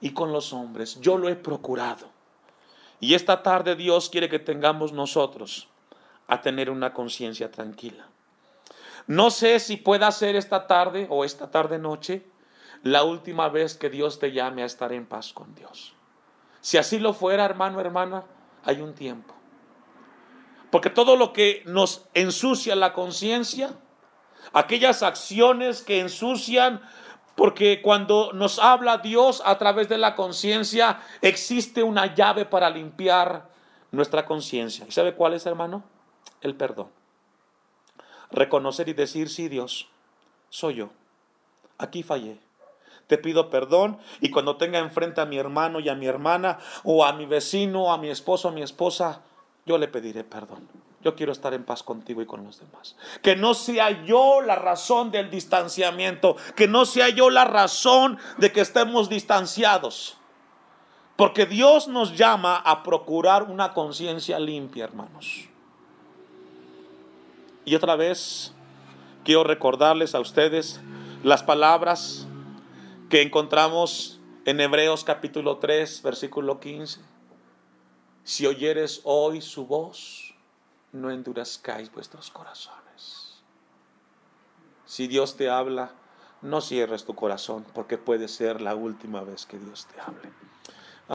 y 0.00 0.10
con 0.10 0.32
los 0.32 0.52
hombres. 0.52 1.00
Yo 1.00 1.16
lo 1.16 1.28
he 1.28 1.36
procurado. 1.36 2.06
Y 3.00 3.14
esta 3.14 3.42
tarde 3.42 3.74
Dios 3.74 4.10
quiere 4.10 4.28
que 4.28 4.38
tengamos 4.38 4.92
nosotros 4.92 5.68
a 6.28 6.40
tener 6.40 6.70
una 6.70 6.92
conciencia 6.92 7.50
tranquila. 7.50 8.11
No 9.06 9.30
sé 9.30 9.60
si 9.60 9.76
pueda 9.76 10.10
ser 10.12 10.36
esta 10.36 10.66
tarde 10.66 11.06
o 11.10 11.24
esta 11.24 11.50
tarde 11.50 11.78
noche 11.78 12.26
la 12.82 13.04
última 13.04 13.48
vez 13.48 13.76
que 13.76 13.90
Dios 13.90 14.18
te 14.18 14.32
llame 14.32 14.62
a 14.62 14.66
estar 14.66 14.92
en 14.92 15.06
paz 15.06 15.32
con 15.32 15.54
Dios. 15.54 15.94
Si 16.60 16.78
así 16.78 16.98
lo 16.98 17.12
fuera, 17.12 17.44
hermano, 17.44 17.80
hermana, 17.80 18.24
hay 18.64 18.80
un 18.80 18.94
tiempo. 18.94 19.34
Porque 20.70 20.90
todo 20.90 21.16
lo 21.16 21.32
que 21.32 21.62
nos 21.66 22.08
ensucia 22.14 22.74
la 22.76 22.92
conciencia, 22.92 23.74
aquellas 24.52 25.02
acciones 25.02 25.82
que 25.82 26.00
ensucian, 26.00 26.80
porque 27.34 27.82
cuando 27.82 28.32
nos 28.32 28.58
habla 28.58 28.98
Dios 28.98 29.42
a 29.44 29.58
través 29.58 29.88
de 29.88 29.98
la 29.98 30.14
conciencia, 30.14 31.00
existe 31.20 31.82
una 31.82 32.14
llave 32.14 32.44
para 32.44 32.70
limpiar 32.70 33.50
nuestra 33.90 34.24
conciencia. 34.24 34.86
¿Y 34.88 34.92
sabe 34.92 35.14
cuál 35.14 35.34
es, 35.34 35.46
hermano? 35.46 35.84
El 36.40 36.56
perdón. 36.56 36.88
Reconocer 38.32 38.88
y 38.88 38.94
decir, 38.94 39.28
sí, 39.28 39.48
Dios, 39.48 39.88
soy 40.50 40.74
yo. 40.76 40.90
Aquí 41.78 42.02
fallé 42.02 42.38
te 43.12 43.18
pido 43.18 43.50
perdón 43.50 43.98
y 44.22 44.30
cuando 44.30 44.56
tenga 44.56 44.78
enfrente 44.78 45.20
a 45.20 45.26
mi 45.26 45.36
hermano 45.36 45.80
y 45.80 45.90
a 45.90 45.94
mi 45.94 46.06
hermana 46.06 46.58
o 46.82 47.04
a 47.04 47.12
mi 47.12 47.26
vecino, 47.26 47.84
o 47.84 47.92
a 47.92 47.98
mi 47.98 48.08
esposo, 48.08 48.48
a 48.48 48.52
mi 48.52 48.62
esposa, 48.62 49.20
yo 49.66 49.76
le 49.76 49.86
pediré 49.86 50.24
perdón. 50.24 50.66
Yo 51.02 51.14
quiero 51.14 51.32
estar 51.32 51.52
en 51.52 51.64
paz 51.64 51.82
contigo 51.82 52.22
y 52.22 52.26
con 52.26 52.42
los 52.42 52.60
demás. 52.60 52.96
Que 53.20 53.36
no 53.36 53.52
sea 53.52 54.04
yo 54.04 54.40
la 54.40 54.54
razón 54.54 55.10
del 55.10 55.30
distanciamiento, 55.30 56.36
que 56.56 56.68
no 56.68 56.86
sea 56.86 57.10
yo 57.10 57.28
la 57.28 57.44
razón 57.44 58.18
de 58.38 58.50
que 58.50 58.62
estemos 58.62 59.10
distanciados. 59.10 60.16
Porque 61.16 61.44
Dios 61.44 61.88
nos 61.88 62.16
llama 62.16 62.56
a 62.56 62.82
procurar 62.82 63.42
una 63.42 63.74
conciencia 63.74 64.38
limpia, 64.38 64.84
hermanos. 64.84 65.48
Y 67.64 67.76
otra 67.76 67.94
vez 67.96 68.52
quiero 69.24 69.44
recordarles 69.44 70.14
a 70.14 70.20
ustedes 70.20 70.80
las 71.22 71.42
palabras 71.42 72.26
que 73.08 73.22
encontramos 73.22 74.20
en 74.44 74.60
Hebreos 74.60 75.04
capítulo 75.04 75.58
3, 75.58 76.02
versículo 76.02 76.58
15. 76.58 77.00
Si 78.24 78.46
oyeres 78.46 79.00
hoy 79.04 79.40
su 79.40 79.66
voz, 79.66 80.34
no 80.90 81.10
endurezcáis 81.10 81.92
vuestros 81.92 82.30
corazones. 82.30 83.42
Si 84.84 85.06
Dios 85.06 85.36
te 85.36 85.48
habla, 85.48 85.92
no 86.42 86.60
cierres 86.60 87.04
tu 87.04 87.14
corazón 87.14 87.64
porque 87.72 87.96
puede 87.96 88.26
ser 88.26 88.60
la 88.60 88.74
última 88.74 89.22
vez 89.22 89.46
que 89.46 89.58
Dios 89.58 89.86
te 89.86 90.00
hable. 90.00 90.32